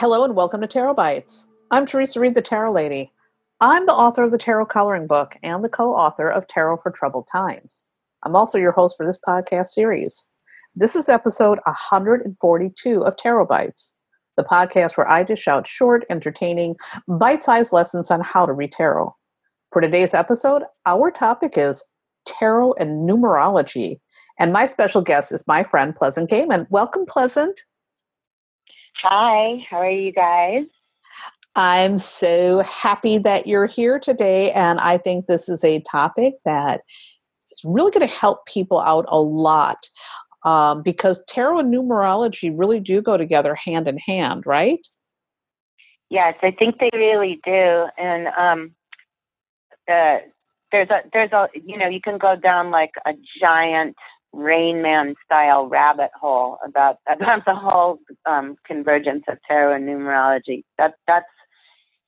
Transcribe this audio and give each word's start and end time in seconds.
Hello 0.00 0.22
and 0.22 0.36
welcome 0.36 0.60
to 0.60 0.68
Tarot 0.68 0.94
Bites. 0.94 1.48
I'm 1.72 1.84
Theresa 1.84 2.20
Reed, 2.20 2.36
the 2.36 2.40
Tarot 2.40 2.70
Lady. 2.70 3.12
I'm 3.60 3.84
the 3.84 3.92
author 3.92 4.22
of 4.22 4.30
the 4.30 4.38
Tarot 4.38 4.66
Coloring 4.66 5.08
Book 5.08 5.34
and 5.42 5.64
the 5.64 5.68
co 5.68 5.92
author 5.92 6.30
of 6.30 6.46
Tarot 6.46 6.76
for 6.84 6.92
Troubled 6.92 7.26
Times. 7.26 7.84
I'm 8.22 8.36
also 8.36 8.58
your 8.58 8.70
host 8.70 8.96
for 8.96 9.04
this 9.04 9.18
podcast 9.26 9.66
series. 9.66 10.30
This 10.76 10.94
is 10.94 11.08
episode 11.08 11.58
142 11.64 13.04
of 13.04 13.16
Tarot 13.16 13.46
Bites, 13.46 13.98
the 14.36 14.44
podcast 14.44 14.96
where 14.96 15.10
I 15.10 15.24
dish 15.24 15.48
out 15.48 15.66
short, 15.66 16.04
entertaining, 16.08 16.76
bite 17.08 17.42
sized 17.42 17.72
lessons 17.72 18.08
on 18.08 18.20
how 18.20 18.46
to 18.46 18.52
read 18.52 18.70
tarot. 18.70 19.12
For 19.72 19.82
today's 19.82 20.14
episode, 20.14 20.62
our 20.86 21.10
topic 21.10 21.58
is 21.58 21.82
tarot 22.24 22.74
and 22.74 23.10
numerology. 23.10 23.98
And 24.38 24.52
my 24.52 24.66
special 24.66 25.02
guest 25.02 25.32
is 25.32 25.48
my 25.48 25.64
friend 25.64 25.96
Pleasant 25.96 26.30
Gehman. 26.30 26.68
Welcome, 26.70 27.04
Pleasant. 27.04 27.58
Hi, 29.02 29.64
how 29.70 29.76
are 29.76 29.90
you 29.90 30.10
guys? 30.10 30.64
I'm 31.54 31.98
so 31.98 32.62
happy 32.62 33.18
that 33.18 33.46
you're 33.46 33.66
here 33.66 34.00
today. 34.00 34.50
And 34.52 34.80
I 34.80 34.98
think 34.98 35.26
this 35.26 35.48
is 35.48 35.62
a 35.62 35.80
topic 35.80 36.34
that 36.44 36.80
is 37.52 37.62
really 37.64 37.92
going 37.92 38.06
to 38.06 38.12
help 38.12 38.44
people 38.46 38.80
out 38.80 39.04
a 39.08 39.20
lot 39.20 39.88
um, 40.44 40.82
because 40.82 41.22
tarot 41.28 41.60
and 41.60 41.72
numerology 41.72 42.52
really 42.52 42.80
do 42.80 43.00
go 43.00 43.16
together 43.16 43.54
hand 43.54 43.86
in 43.86 43.98
hand, 43.98 44.46
right? 44.46 44.84
Yes, 46.10 46.34
I 46.42 46.50
think 46.50 46.78
they 46.80 46.90
really 46.92 47.40
do. 47.44 47.86
And 47.98 48.28
um, 48.36 48.74
uh, 49.88 50.18
there's 50.72 50.90
a, 50.90 51.02
there's 51.12 51.32
a, 51.32 51.48
you 51.54 51.78
know, 51.78 51.88
you 51.88 52.00
can 52.00 52.18
go 52.18 52.34
down 52.34 52.72
like 52.72 52.92
a 53.06 53.12
giant 53.40 53.96
Rain 54.32 54.82
Man 54.82 55.14
style 55.24 55.68
rabbit 55.68 56.10
hole 56.18 56.58
about 56.64 56.98
about 57.06 57.44
the 57.44 57.54
whole 57.54 57.98
um, 58.26 58.56
convergence 58.64 59.24
of 59.28 59.38
tarot 59.46 59.76
and 59.76 59.88
numerology. 59.88 60.64
That 60.78 60.94
that's 61.06 61.26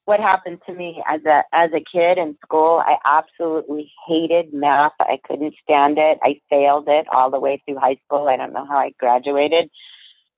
what 0.05 0.21
happened 0.21 0.59
to 0.67 0.75
me 0.75 1.03
as 1.09 1.21
a 1.25 1.43
as 1.53 1.71
a 1.73 1.85
kid 1.93 2.19
in 2.19 2.37
school. 2.45 2.83
I 2.85 2.97
absolutely 3.05 3.93
hated 4.07 4.53
math. 4.53 4.93
I 5.01 5.19
couldn't 5.25 5.55
stand 5.63 5.99
it. 5.99 6.19
I 6.23 6.41
failed 6.51 6.89
it 6.89 7.07
all 7.13 7.31
the 7.31 7.41
way 7.41 7.63
through 7.65 7.79
high 7.79 7.99
school. 8.05 8.29
I 8.29 8.37
don't 8.37 8.53
know 8.53 8.67
how 8.67 8.79
I 8.79 8.93
graduated. 8.99 9.71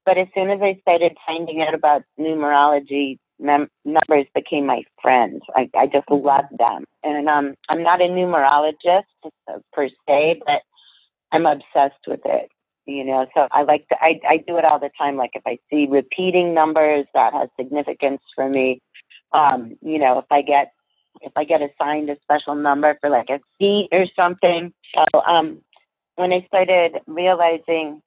But 0.04 0.18
as 0.18 0.26
soon 0.34 0.50
as 0.50 0.60
I 0.60 0.78
started 0.82 1.16
finding 1.26 1.62
out 1.62 1.74
about 1.74 2.02
numerology, 2.18 3.18
mem- 3.38 3.70
numbers 3.84 4.26
became 4.34 4.66
my 4.66 4.82
friends. 5.00 5.42
I, 5.54 5.70
I 5.76 5.86
just 5.86 6.10
loved 6.10 6.58
them. 6.58 6.84
And 7.04 7.28
um, 7.28 7.54
I'm 7.68 7.82
not 7.82 8.00
a 8.00 8.06
numerologist 8.06 9.04
per 9.72 9.88
se, 10.08 10.40
but 10.44 10.62
I'm 11.32 11.46
obsessed 11.46 12.06
with 12.06 12.20
it. 12.24 12.50
You 12.84 13.04
know, 13.04 13.26
so 13.34 13.46
I 13.52 13.62
like 13.62 13.88
to, 13.88 13.96
I, 14.00 14.20
I 14.28 14.36
do 14.38 14.56
it 14.56 14.64
all 14.64 14.80
the 14.80 14.90
time. 14.98 15.16
Like 15.16 15.30
if 15.34 15.42
I 15.46 15.58
see 15.70 15.86
repeating 15.86 16.52
numbers 16.52 17.06
that 17.14 17.32
has 17.32 17.48
significance 17.58 18.20
for 18.34 18.48
me, 18.48 18.82
um, 19.32 19.76
you 19.82 19.98
know, 19.98 20.18
if 20.18 20.24
I 20.30 20.42
get, 20.42 20.72
if 21.20 21.32
I 21.36 21.44
get 21.44 21.62
assigned 21.62 22.10
a 22.10 22.16
special 22.22 22.56
number 22.56 22.98
for 23.00 23.08
like 23.08 23.30
a 23.30 23.40
seat 23.58 23.88
or 23.92 24.06
something. 24.16 24.72
So, 24.94 25.20
um, 25.20 25.60
when 26.16 26.32
I 26.32 26.44
started 26.48 27.00
realizing 27.06 28.02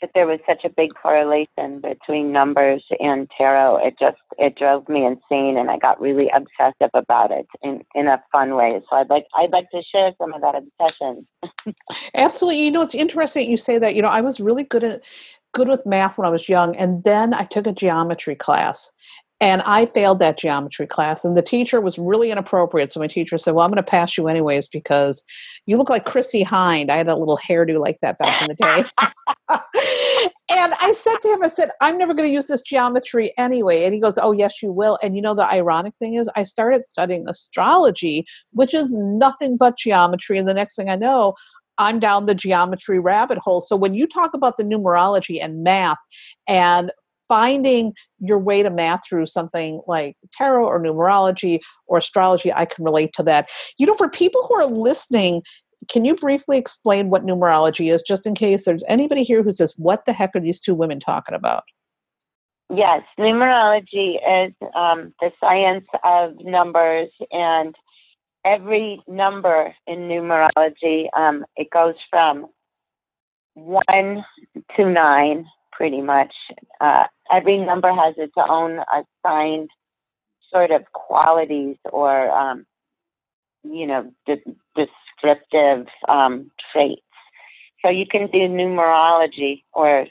that 0.00 0.10
there 0.14 0.26
was 0.26 0.40
such 0.46 0.64
a 0.64 0.68
big 0.68 0.90
correlation 0.94 1.80
between 1.80 2.32
numbers 2.32 2.84
and 3.00 3.30
tarot 3.36 3.78
it 3.78 3.94
just 3.98 4.18
it 4.38 4.56
drove 4.56 4.88
me 4.88 5.04
insane 5.04 5.56
and 5.56 5.70
i 5.70 5.78
got 5.78 6.00
really 6.00 6.30
obsessive 6.30 6.90
about 6.94 7.30
it 7.30 7.46
in 7.62 7.82
in 7.94 8.06
a 8.06 8.22
fun 8.32 8.54
way. 8.54 8.70
So 8.88 8.96
i'd 8.96 9.10
like 9.10 9.26
i'd 9.36 9.50
like 9.50 9.70
to 9.70 9.82
share 9.82 10.12
some 10.18 10.32
of 10.32 10.40
that 10.42 10.54
obsession. 10.54 11.26
Absolutely. 12.14 12.64
You 12.64 12.70
know 12.70 12.82
it's 12.82 12.94
interesting 12.94 13.50
you 13.50 13.56
say 13.56 13.78
that. 13.78 13.94
You 13.94 14.02
know 14.02 14.08
i 14.08 14.20
was 14.20 14.40
really 14.40 14.64
good 14.64 14.84
at 14.84 15.02
good 15.54 15.68
with 15.68 15.86
math 15.86 16.18
when 16.18 16.26
i 16.26 16.30
was 16.30 16.50
young 16.50 16.76
and 16.76 17.02
then 17.04 17.32
i 17.32 17.44
took 17.44 17.66
a 17.66 17.72
geometry 17.72 18.34
class 18.34 18.92
and 19.40 19.60
I 19.62 19.86
failed 19.86 20.18
that 20.20 20.38
geometry 20.38 20.86
class, 20.86 21.24
and 21.24 21.36
the 21.36 21.42
teacher 21.42 21.80
was 21.80 21.98
really 21.98 22.30
inappropriate. 22.30 22.92
So 22.92 23.00
my 23.00 23.06
teacher 23.06 23.36
said, 23.36 23.54
"Well, 23.54 23.64
I'm 23.64 23.70
going 23.70 23.76
to 23.76 23.82
pass 23.82 24.16
you 24.16 24.28
anyways 24.28 24.66
because 24.66 25.22
you 25.66 25.76
look 25.76 25.90
like 25.90 26.06
Chrissie 26.06 26.44
Hynde. 26.44 26.90
I 26.90 26.96
had 26.96 27.08
a 27.08 27.16
little 27.16 27.36
hairdo 27.36 27.78
like 27.78 27.98
that 28.00 28.18
back 28.18 28.42
in 28.42 28.48
the 28.48 28.54
day. 28.54 28.84
and 30.50 30.74
I 30.80 30.92
said 30.94 31.16
to 31.20 31.28
him, 31.28 31.42
"I 31.44 31.48
said 31.48 31.70
I'm 31.82 31.98
never 31.98 32.14
going 32.14 32.28
to 32.28 32.32
use 32.32 32.46
this 32.46 32.62
geometry 32.62 33.34
anyway." 33.36 33.84
And 33.84 33.92
he 33.92 34.00
goes, 34.00 34.18
"Oh, 34.18 34.32
yes, 34.32 34.62
you 34.62 34.72
will." 34.72 34.98
And 35.02 35.14
you 35.14 35.20
know, 35.20 35.34
the 35.34 35.46
ironic 35.46 35.94
thing 35.98 36.14
is, 36.14 36.30
I 36.34 36.44
started 36.44 36.86
studying 36.86 37.28
astrology, 37.28 38.24
which 38.52 38.72
is 38.72 38.94
nothing 38.94 39.58
but 39.58 39.76
geometry. 39.76 40.38
And 40.38 40.48
the 40.48 40.54
next 40.54 40.76
thing 40.76 40.88
I 40.88 40.96
know, 40.96 41.34
I'm 41.76 41.98
down 41.98 42.24
the 42.24 42.34
geometry 42.34 42.98
rabbit 42.98 43.36
hole. 43.38 43.60
So 43.60 43.76
when 43.76 43.94
you 43.94 44.06
talk 44.06 44.32
about 44.32 44.56
the 44.56 44.64
numerology 44.64 45.42
and 45.42 45.62
math 45.62 45.98
and 46.48 46.90
finding 47.28 47.92
your 48.18 48.38
way 48.38 48.62
to 48.62 48.70
math 48.70 49.00
through 49.08 49.26
something 49.26 49.80
like 49.86 50.16
tarot 50.32 50.66
or 50.66 50.80
numerology 50.80 51.60
or 51.86 51.98
astrology, 51.98 52.52
I 52.52 52.64
can 52.64 52.84
relate 52.84 53.12
to 53.14 53.22
that. 53.24 53.50
You 53.78 53.86
know, 53.86 53.94
for 53.94 54.08
people 54.08 54.46
who 54.46 54.54
are 54.54 54.66
listening, 54.66 55.42
can 55.88 56.04
you 56.04 56.16
briefly 56.16 56.58
explain 56.58 57.10
what 57.10 57.24
numerology 57.24 57.92
is, 57.92 58.02
just 58.02 58.26
in 58.26 58.34
case 58.34 58.64
there's 58.64 58.84
anybody 58.88 59.22
here 59.22 59.42
who 59.42 59.52
says, 59.52 59.74
What 59.76 60.04
the 60.04 60.12
heck 60.12 60.34
are 60.34 60.40
these 60.40 60.60
two 60.60 60.74
women 60.74 61.00
talking 61.00 61.34
about? 61.34 61.64
Yes, 62.74 63.02
numerology 63.18 64.16
is 64.16 64.52
um, 64.74 65.14
the 65.20 65.30
science 65.40 65.86
of 66.02 66.34
numbers, 66.40 67.10
and 67.30 67.76
every 68.44 69.00
number 69.06 69.72
in 69.86 70.08
numerology, 70.08 71.06
um, 71.16 71.44
it 71.56 71.70
goes 71.70 71.94
from 72.10 72.46
one 73.54 74.24
to 74.76 74.84
nine, 74.84 75.46
pretty 75.76 76.00
much. 76.00 76.32
Uh, 76.80 77.04
every 77.32 77.58
number 77.58 77.92
has 77.92 78.14
its 78.16 78.34
own 78.36 78.80
assigned 79.24 79.70
sort 80.50 80.70
of 80.70 80.84
qualities 80.92 81.76
or, 81.92 82.30
um, 82.30 82.64
you 83.62 83.86
know, 83.86 84.10
de- 84.26 84.42
descriptive 84.74 85.86
um, 86.08 86.50
traits. 86.72 87.02
So 87.84 87.90
you 87.90 88.06
can 88.06 88.28
do 88.28 88.38
numerology 88.38 89.62
or 89.72 90.06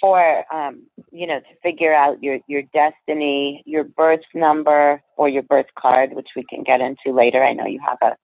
for 0.00 0.44
um, 0.54 0.82
you 1.10 1.26
know 1.26 1.40
to 1.40 1.56
figure 1.62 1.94
out 1.94 2.22
your 2.22 2.38
your 2.48 2.62
destiny, 2.74 3.62
your 3.64 3.84
birth 3.84 4.20
number, 4.34 5.02
or 5.16 5.28
your 5.28 5.42
birth 5.42 5.66
card, 5.78 6.12
which 6.12 6.28
we 6.36 6.44
can 6.50 6.62
get 6.62 6.80
into 6.80 7.16
later. 7.16 7.42
I 7.42 7.54
know 7.54 7.66
you 7.66 7.80
have 7.86 7.98
a 8.02 8.16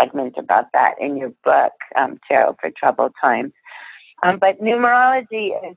segment 0.00 0.36
about 0.38 0.66
that 0.72 0.94
in 1.00 1.16
your 1.16 1.32
book, 1.44 1.72
um, 1.96 2.18
Tarot 2.26 2.56
for 2.60 2.70
Troubled 2.70 3.12
Times. 3.20 3.52
Um, 4.22 4.38
but 4.38 4.60
numerology 4.60 5.50
is 5.68 5.76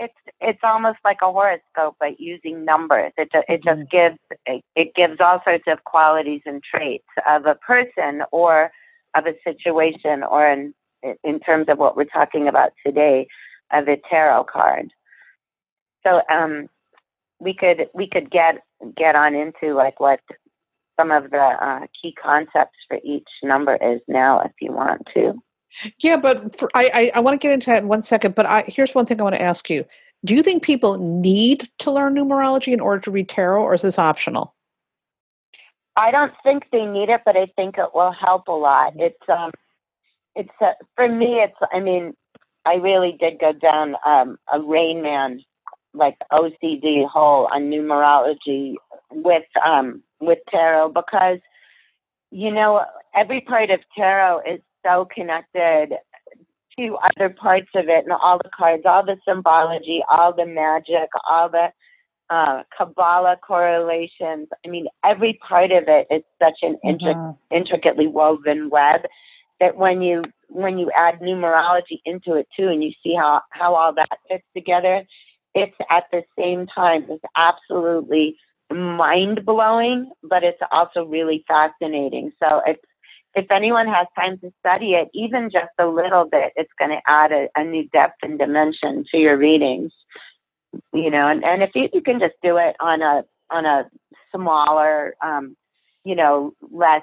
it's 0.00 0.14
it's 0.40 0.60
almost 0.62 0.98
like 1.04 1.18
a 1.22 1.30
horoscope, 1.30 1.96
but 2.00 2.18
using 2.18 2.64
numbers. 2.64 3.12
It 3.18 3.28
it 3.48 3.62
just 3.62 3.80
mm-hmm. 3.80 3.96
gives 3.96 4.18
it, 4.46 4.64
it 4.74 4.94
gives 4.94 5.20
all 5.20 5.40
sorts 5.44 5.64
of 5.68 5.84
qualities 5.84 6.40
and 6.46 6.62
traits 6.62 7.04
of 7.28 7.44
a 7.46 7.54
person 7.54 8.22
or 8.32 8.72
of 9.14 9.26
a 9.26 9.34
situation, 9.44 10.22
or 10.22 10.50
in 10.50 10.74
in 11.22 11.38
terms 11.40 11.66
of 11.68 11.78
what 11.78 11.96
we're 11.96 12.04
talking 12.04 12.48
about 12.48 12.72
today, 12.84 13.28
of 13.72 13.88
a 13.88 13.98
tarot 14.08 14.44
card. 14.44 14.90
So 16.06 16.22
um, 16.30 16.68
we 17.38 17.54
could 17.54 17.88
we 17.94 18.08
could 18.08 18.30
get 18.30 18.62
get 18.96 19.14
on 19.14 19.34
into 19.34 19.74
like 19.74 20.00
what 20.00 20.20
some 20.98 21.10
of 21.10 21.30
the 21.30 21.38
uh, 21.38 21.86
key 22.00 22.14
concepts 22.22 22.78
for 22.88 22.98
each 23.04 23.28
number 23.42 23.76
is 23.76 24.00
now, 24.08 24.40
if 24.40 24.52
you 24.60 24.72
want 24.72 25.02
to. 25.14 25.34
Yeah, 25.98 26.16
but 26.16 26.58
for, 26.58 26.68
I, 26.74 26.90
I, 26.92 27.12
I 27.16 27.20
want 27.20 27.40
to 27.40 27.44
get 27.44 27.52
into 27.52 27.66
that 27.66 27.82
in 27.82 27.88
one 27.88 28.02
second. 28.02 28.34
But 28.34 28.46
I, 28.46 28.64
here's 28.66 28.94
one 28.94 29.06
thing 29.06 29.20
I 29.20 29.24
want 29.24 29.36
to 29.36 29.42
ask 29.42 29.70
you: 29.70 29.84
Do 30.24 30.34
you 30.34 30.42
think 30.42 30.62
people 30.62 30.98
need 30.98 31.68
to 31.78 31.90
learn 31.90 32.14
numerology 32.14 32.72
in 32.72 32.80
order 32.80 33.00
to 33.02 33.10
read 33.10 33.28
tarot, 33.28 33.62
or 33.62 33.74
is 33.74 33.82
this 33.82 33.98
optional? 33.98 34.54
I 35.96 36.10
don't 36.10 36.32
think 36.42 36.64
they 36.72 36.86
need 36.86 37.08
it, 37.08 37.22
but 37.24 37.36
I 37.36 37.46
think 37.56 37.76
it 37.76 37.94
will 37.94 38.12
help 38.12 38.48
a 38.48 38.52
lot. 38.52 38.92
Mm-hmm. 38.92 39.02
It's 39.02 39.28
um, 39.28 39.50
it's 40.34 40.50
uh, 40.60 40.72
for 40.96 41.08
me. 41.08 41.40
It's 41.40 41.56
I 41.72 41.80
mean, 41.80 42.14
I 42.64 42.74
really 42.74 43.16
did 43.18 43.38
go 43.38 43.52
down 43.52 43.96
um, 44.06 44.38
a 44.52 44.60
Rain 44.60 45.02
Man 45.02 45.42
like 45.92 46.16
OCD 46.32 47.08
hole 47.08 47.48
on 47.52 47.62
numerology 47.62 48.74
with 49.10 49.44
um 49.64 50.02
with 50.20 50.38
tarot 50.48 50.90
because 50.90 51.38
you 52.30 52.52
know 52.52 52.84
every 53.14 53.40
part 53.40 53.70
of 53.70 53.80
tarot 53.96 54.40
is 54.40 54.60
so 54.84 55.06
connected 55.12 55.96
to 56.78 56.96
other 56.96 57.30
parts 57.30 57.68
of 57.74 57.88
it 57.88 58.04
and 58.04 58.12
all 58.12 58.38
the 58.38 58.50
cards, 58.56 58.84
all 58.86 59.04
the 59.04 59.16
symbology, 59.26 60.02
all 60.08 60.32
the 60.34 60.46
magic, 60.46 61.08
all 61.28 61.48
the 61.48 61.68
uh, 62.30 62.62
Kabbalah 62.76 63.36
correlations. 63.44 64.48
I 64.64 64.68
mean, 64.68 64.86
every 65.04 65.38
part 65.46 65.72
of 65.72 65.84
it 65.88 66.06
is 66.10 66.22
such 66.40 66.58
an 66.62 66.78
mm-hmm. 66.84 67.32
intricately 67.54 68.06
woven 68.06 68.70
web 68.70 69.02
that 69.58 69.76
when 69.76 70.00
you 70.00 70.22
when 70.48 70.78
you 70.78 70.90
add 70.96 71.20
numerology 71.20 72.00
into 72.04 72.34
it 72.34 72.48
too, 72.56 72.68
and 72.68 72.82
you 72.82 72.92
see 73.02 73.14
how 73.14 73.42
how 73.50 73.74
all 73.74 73.92
that 73.94 74.08
fits 74.28 74.44
together, 74.56 75.04
it's 75.54 75.76
at 75.90 76.04
the 76.12 76.22
same 76.38 76.66
time 76.66 77.04
it's 77.08 77.24
absolutely 77.36 78.36
mind 78.70 79.44
blowing, 79.44 80.10
but 80.22 80.44
it's 80.44 80.60
also 80.70 81.04
really 81.04 81.44
fascinating. 81.46 82.32
So 82.38 82.62
it's 82.66 82.82
if 83.34 83.50
anyone 83.50 83.86
has 83.86 84.06
time 84.16 84.38
to 84.38 84.52
study 84.58 84.94
it, 84.94 85.08
even 85.14 85.50
just 85.50 85.70
a 85.78 85.86
little 85.86 86.24
bit, 86.24 86.52
it's 86.56 86.72
going 86.78 86.90
to 86.90 87.00
add 87.06 87.32
a, 87.32 87.48
a, 87.56 87.64
new 87.64 87.88
depth 87.88 88.16
and 88.22 88.38
dimension 88.38 89.04
to 89.10 89.18
your 89.18 89.36
readings. 89.36 89.92
you 90.92 91.10
know, 91.10 91.28
and, 91.28 91.44
and 91.44 91.62
if 91.62 91.70
you, 91.74 91.88
you 91.92 92.02
can 92.02 92.18
just 92.18 92.34
do 92.42 92.56
it 92.56 92.76
on 92.80 93.02
a 93.02 93.24
on 93.50 93.66
a 93.66 93.88
smaller, 94.34 95.14
um, 95.24 95.56
you 96.04 96.14
know, 96.14 96.54
less 96.70 97.02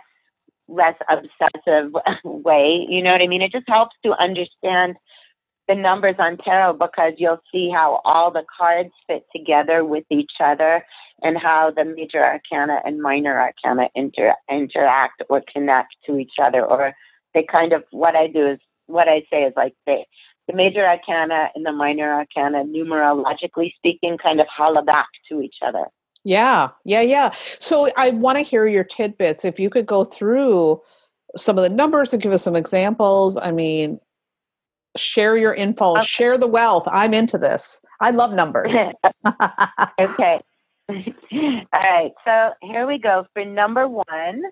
less 0.67 0.95
obsessive 1.09 1.93
way. 2.23 2.85
You 2.89 3.01
know 3.01 3.11
what 3.11 3.21
I 3.21 3.27
mean? 3.27 3.41
It 3.41 3.51
just 3.51 3.69
helps 3.69 3.95
to 4.03 4.11
understand 4.21 4.95
the 5.67 5.75
numbers 5.75 6.15
on 6.19 6.37
tarot 6.37 6.73
because 6.73 7.13
you'll 7.17 7.41
see 7.51 7.69
how 7.69 8.01
all 8.05 8.31
the 8.31 8.45
cards 8.57 8.91
fit 9.05 9.25
together 9.35 9.83
with 9.83 10.05
each 10.09 10.31
other 10.43 10.83
and 11.23 11.37
how 11.37 11.71
the 11.71 11.85
major 11.85 12.23
arcana 12.23 12.81
and 12.85 13.01
minor 13.01 13.39
arcana 13.39 13.89
inter- 13.95 14.35
interact 14.49 15.23
or 15.29 15.41
connect 15.51 15.95
to 16.05 16.17
each 16.17 16.33
other 16.41 16.65
or 16.65 16.93
they 17.33 17.43
kind 17.43 17.73
of 17.73 17.83
what 17.91 18.15
I 18.15 18.27
do 18.27 18.47
is 18.47 18.59
what 18.85 19.07
I 19.07 19.23
say 19.31 19.43
is 19.43 19.53
like 19.55 19.73
they 19.85 20.05
the 20.47 20.53
major 20.53 20.85
arcana 20.85 21.49
and 21.55 21.65
the 21.65 21.73
minor 21.73 22.13
arcana 22.13 22.63
numerologically 22.63 23.73
speaking 23.75 24.17
kind 24.17 24.39
of 24.39 24.47
holla 24.47 24.81
back 24.81 25.07
to 25.29 25.41
each 25.41 25.57
other. 25.65 25.85
Yeah, 26.23 26.69
yeah, 26.85 27.01
yeah. 27.01 27.31
So 27.59 27.89
I 27.97 28.11
want 28.11 28.37
to 28.37 28.41
hear 28.41 28.65
your 28.65 28.83
tidbits. 28.83 29.45
If 29.45 29.59
you 29.59 29.69
could 29.69 29.85
go 29.85 30.03
through 30.03 30.81
some 31.35 31.57
of 31.57 31.63
the 31.63 31.69
numbers 31.69 32.13
and 32.13 32.21
give 32.21 32.31
us 32.31 32.43
some 32.43 32.55
examples. 32.55 33.37
I 33.37 33.51
mean, 33.51 33.99
share 34.95 35.37
your 35.37 35.53
info, 35.53 35.97
okay. 35.97 36.05
share 36.05 36.37
the 36.37 36.47
wealth. 36.47 36.87
I'm 36.91 37.13
into 37.13 37.37
this. 37.37 37.83
I 38.01 38.11
love 38.11 38.33
numbers. 38.33 38.73
okay. 39.99 40.41
All 40.89 41.65
right. 41.73 42.11
So 42.25 42.51
here 42.61 42.87
we 42.87 42.97
go. 42.97 43.25
For 43.33 43.43
number 43.43 43.87
one, 43.87 44.43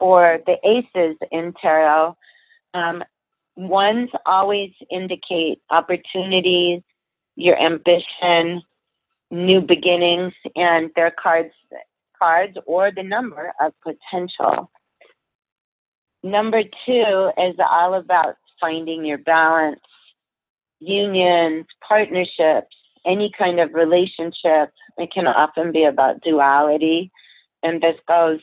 or 0.00 0.40
the 0.46 0.56
aces 0.64 1.16
in 1.30 1.52
tarot, 1.60 2.16
um, 2.74 3.04
ones 3.56 4.10
always 4.24 4.70
indicate 4.90 5.60
opportunities, 5.70 6.82
your 7.36 7.58
ambition, 7.60 8.62
new 9.30 9.60
beginnings, 9.60 10.32
and 10.54 10.90
their 10.96 11.10
cards, 11.10 11.52
cards 12.18 12.56
or 12.66 12.90
the 12.90 13.02
number 13.02 13.52
of 13.60 13.72
potential. 13.82 14.70
Number 16.22 16.62
two 16.62 17.30
is 17.38 17.56
all 17.58 17.94
about 17.94 18.36
finding 18.60 19.04
your 19.04 19.18
balance, 19.18 19.80
unions, 20.80 21.66
partnerships, 21.86 22.74
any 23.06 23.30
kind 23.36 23.60
of 23.60 23.72
relationship. 23.74 24.72
It 24.98 25.12
can 25.12 25.26
often 25.26 25.72
be 25.72 25.84
about 25.84 26.22
duality. 26.22 27.10
And 27.62 27.80
this 27.80 27.96
goes 28.06 28.40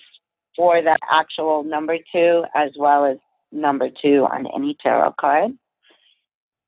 for 0.56 0.82
the 0.82 0.98
actual 1.10 1.64
number 1.64 1.98
two 2.12 2.44
as 2.56 2.72
well 2.78 3.06
as 3.06 3.18
number 3.52 3.90
two 3.90 4.28
on 4.32 4.48
any 4.56 4.76
tarot 4.82 5.14
card. 5.20 5.52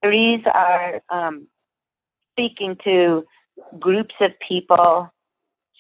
Threes 0.04 0.42
are 0.54 1.02
um, 1.10 1.48
speaking 2.34 2.78
to 2.84 3.26
groups 3.80 4.16
of 4.20 4.32
people, 4.46 5.12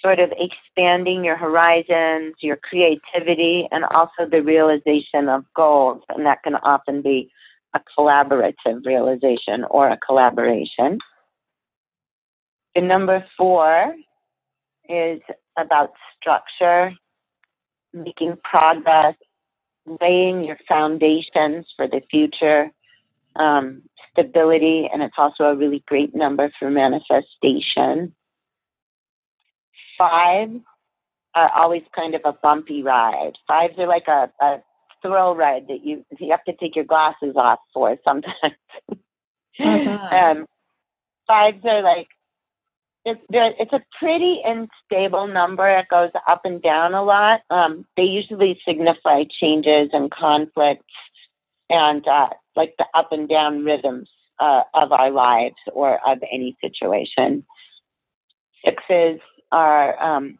sort 0.01 0.19
of 0.19 0.33
expanding 0.37 1.23
your 1.23 1.35
horizons, 1.35 2.35
your 2.39 2.57
creativity, 2.57 3.67
and 3.71 3.83
also 3.85 4.25
the 4.29 4.41
realization 4.41 5.29
of 5.29 5.45
goals. 5.55 6.01
And 6.09 6.25
that 6.25 6.43
can 6.43 6.55
often 6.55 7.01
be 7.01 7.31
a 7.73 7.81
collaborative 7.97 8.85
realization 8.85 9.65
or 9.69 9.89
a 9.89 9.97
collaboration. 9.97 10.99
The 12.75 12.81
number 12.81 13.25
four 13.37 13.95
is 14.89 15.21
about 15.57 15.93
structure, 16.19 16.91
making 17.93 18.37
progress, 18.43 19.15
laying 20.01 20.43
your 20.43 20.57
foundations 20.67 21.65
for 21.77 21.87
the 21.87 22.01
future, 22.11 22.69
um, 23.37 23.83
stability, 24.11 24.89
and 24.91 25.01
it's 25.01 25.15
also 25.17 25.45
a 25.45 25.55
really 25.55 25.83
great 25.87 26.13
number 26.13 26.51
for 26.59 26.69
manifestation. 26.69 28.13
Five 29.97 30.49
are 31.33 31.51
always 31.55 31.83
kind 31.95 32.15
of 32.15 32.21
a 32.25 32.33
bumpy 32.33 32.83
ride. 32.83 33.33
Fives 33.47 33.77
are 33.77 33.87
like 33.87 34.07
a, 34.07 34.29
a 34.41 34.57
thrill 35.01 35.35
ride 35.35 35.67
that 35.67 35.85
you 35.85 36.05
you 36.19 36.31
have 36.31 36.43
to 36.45 36.53
take 36.53 36.75
your 36.75 36.85
glasses 36.85 37.35
off 37.35 37.59
for 37.73 37.97
sometimes. 38.03 38.35
Mm-hmm. 39.57 40.41
um, 40.41 40.45
fives 41.27 41.63
are 41.63 41.81
like 41.81 42.09
it's 43.05 43.21
it's 43.29 43.73
a 43.73 43.83
pretty 43.99 44.41
unstable 44.43 45.27
number. 45.27 45.69
It 45.69 45.87
goes 45.89 46.09
up 46.27 46.41
and 46.43 46.61
down 46.61 46.95
a 46.95 47.03
lot. 47.03 47.41
Um, 47.51 47.85
they 47.95 48.03
usually 48.03 48.59
signify 48.67 49.25
changes 49.39 49.89
and 49.93 50.11
conflicts 50.11 50.83
and 51.69 52.05
uh, 52.07 52.29
like 52.55 52.73
the 52.79 52.85
up 52.95 53.11
and 53.11 53.29
down 53.29 53.63
rhythms 53.63 54.09
uh, 54.39 54.63
of 54.73 54.91
our 54.91 55.11
lives 55.11 55.55
or 55.71 55.99
of 56.07 56.17
any 56.31 56.57
situation. 56.61 57.45
Sixes 58.63 59.19
are 59.51 60.01
um, 60.01 60.39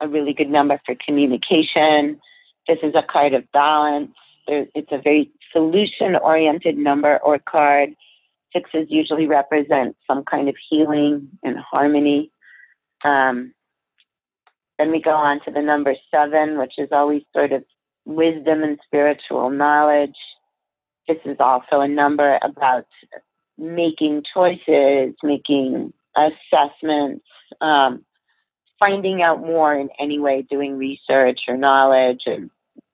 a 0.00 0.08
really 0.08 0.32
good 0.32 0.50
number 0.50 0.80
for 0.86 0.96
communication. 1.06 2.18
This 2.66 2.78
is 2.82 2.94
a 2.94 3.02
card 3.02 3.34
of 3.34 3.50
balance. 3.52 4.12
It's 4.46 4.90
a 4.90 4.98
very 4.98 5.30
solution 5.52 6.16
oriented 6.16 6.78
number 6.78 7.18
or 7.18 7.38
card 7.38 7.94
Sixes 8.52 8.86
usually 8.88 9.26
represent 9.26 9.96
some 10.06 10.24
kind 10.24 10.48
of 10.48 10.56
healing 10.68 11.28
and 11.42 11.56
harmony. 11.58 12.30
Um, 13.04 13.54
then 14.78 14.90
we 14.90 15.00
go 15.00 15.12
on 15.12 15.40
to 15.44 15.50
the 15.50 15.62
number 15.62 15.94
seven, 16.10 16.58
which 16.58 16.72
is 16.78 16.88
always 16.90 17.22
sort 17.34 17.52
of 17.52 17.64
wisdom 18.04 18.62
and 18.62 18.78
spiritual 18.84 19.50
knowledge. 19.50 20.16
This 21.06 21.18
is 21.24 21.36
also 21.38 21.80
a 21.80 21.88
number 21.88 22.38
about 22.42 22.86
making 23.58 24.22
choices, 24.32 25.14
making 25.22 25.92
assessments, 26.16 27.26
um, 27.60 28.04
finding 28.78 29.22
out 29.22 29.40
more 29.40 29.74
in 29.74 29.90
any 29.98 30.18
way, 30.18 30.42
doing 30.42 30.78
research 30.78 31.40
or 31.46 31.56
knowledge, 31.56 32.22
or 32.26 32.38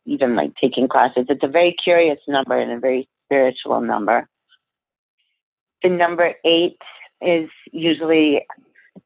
even 0.04 0.34
like 0.34 0.54
taking 0.60 0.88
classes. 0.88 1.26
It's 1.28 1.44
a 1.44 1.48
very 1.48 1.74
curious 1.82 2.18
number 2.26 2.58
and 2.58 2.72
a 2.72 2.80
very 2.80 3.08
spiritual 3.24 3.80
number. 3.80 4.28
The 5.82 5.88
number 5.88 6.34
eight 6.44 6.78
is 7.20 7.48
usually 7.72 8.44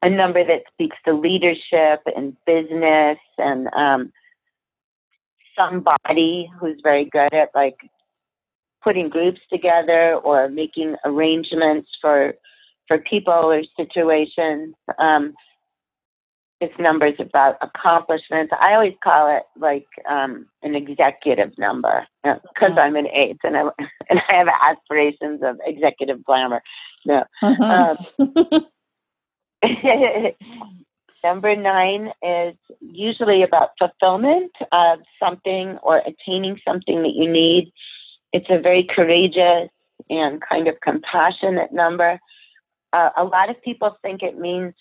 a 0.01 0.09
number 0.09 0.43
that 0.45 0.63
speaks 0.73 0.97
to 1.05 1.13
leadership 1.13 2.01
and 2.15 2.35
business 2.45 3.17
and 3.37 3.67
um, 3.75 4.11
somebody 5.57 6.49
who's 6.59 6.79
very 6.83 7.05
good 7.05 7.33
at 7.33 7.49
like 7.53 7.77
putting 8.83 9.09
groups 9.09 9.39
together 9.51 10.15
or 10.15 10.49
making 10.49 10.95
arrangements 11.05 11.89
for 12.01 12.33
for 12.87 12.97
people 12.97 13.33
or 13.33 13.63
situations. 13.77 14.75
Um, 14.97 15.33
its 16.61 16.73
numbers 16.79 17.15
about 17.17 17.57
accomplishments. 17.61 18.53
I 18.61 18.75
always 18.75 18.93
call 19.03 19.35
it 19.35 19.43
like 19.59 19.87
um, 20.07 20.45
an 20.61 20.75
executive 20.75 21.57
number 21.57 22.07
because 22.23 22.39
mm-hmm. 22.55 22.79
I'm 22.79 22.95
an 22.95 23.07
eight 23.07 23.39
and 23.43 23.57
I 23.57 23.61
and 24.09 24.21
I 24.29 24.33
have 24.33 24.47
aspirations 24.47 25.41
of 25.43 25.59
executive 25.65 26.23
glamour. 26.23 26.61
No. 27.05 27.23
Mm-hmm. 27.43 28.53
Um, 28.53 28.63
number 31.23 31.55
nine 31.55 32.11
is 32.21 32.55
usually 32.79 33.41
about 33.41 33.71
fulfillment 33.79 34.51
of 34.71 34.99
something 35.19 35.77
or 35.81 36.03
attaining 36.05 36.59
something 36.65 37.01
that 37.01 37.13
you 37.15 37.29
need. 37.29 37.71
It's 38.33 38.47
a 38.49 38.59
very 38.59 38.83
courageous 38.83 39.69
and 40.09 40.41
kind 40.47 40.67
of 40.67 40.79
compassionate 40.81 41.71
number. 41.71 42.19
Uh, 42.93 43.09
a 43.17 43.23
lot 43.23 43.49
of 43.49 43.61
people 43.63 43.97
think 44.01 44.21
it 44.21 44.37
means 44.37 44.73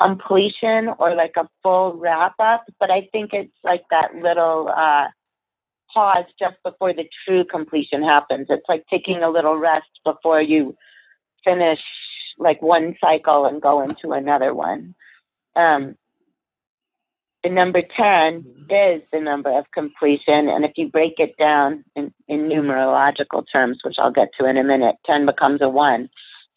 completion 0.00 0.90
or 0.98 1.14
like 1.14 1.34
a 1.36 1.48
full 1.62 1.94
wrap 1.94 2.34
up, 2.38 2.64
but 2.78 2.90
I 2.90 3.08
think 3.12 3.32
it's 3.32 3.56
like 3.64 3.84
that 3.90 4.14
little 4.14 4.68
uh, 4.74 5.08
pause 5.92 6.24
just 6.38 6.56
before 6.64 6.92
the 6.92 7.08
true 7.24 7.44
completion 7.44 8.02
happens. 8.02 8.46
It's 8.50 8.68
like 8.68 8.84
taking 8.90 9.22
a 9.22 9.30
little 9.30 9.56
rest 9.56 9.88
before 10.04 10.40
you 10.40 10.76
finish 11.44 11.80
like 12.38 12.60
one 12.60 12.96
cycle 13.00 13.46
and 13.46 13.62
go 13.62 13.82
into 13.82 14.12
another 14.12 14.54
one. 14.54 14.94
Um, 15.54 15.96
the 17.42 17.50
number 17.50 17.80
10 17.80 18.44
is 18.70 19.02
the 19.12 19.20
number 19.20 19.56
of 19.56 19.70
completion. 19.70 20.48
And 20.48 20.64
if 20.64 20.72
you 20.76 20.88
break 20.88 21.14
it 21.18 21.36
down 21.36 21.84
in, 21.94 22.12
in 22.26 22.48
numerological 22.48 23.44
terms, 23.50 23.78
which 23.84 23.96
I'll 23.98 24.10
get 24.10 24.30
to 24.38 24.46
in 24.46 24.56
a 24.56 24.64
minute, 24.64 24.96
10 25.06 25.26
becomes 25.26 25.62
a 25.62 25.68
1. 25.68 26.08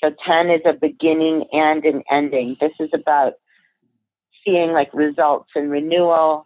So 0.02 0.12
10 0.26 0.50
is 0.50 0.62
a 0.66 0.74
beginning 0.74 1.46
and 1.52 1.84
an 1.84 2.04
ending. 2.10 2.56
This 2.60 2.74
is 2.80 2.94
about 2.94 3.34
seeing 4.46 4.72
like 4.72 4.94
results 4.94 5.50
and 5.56 5.70
renewal. 5.70 6.46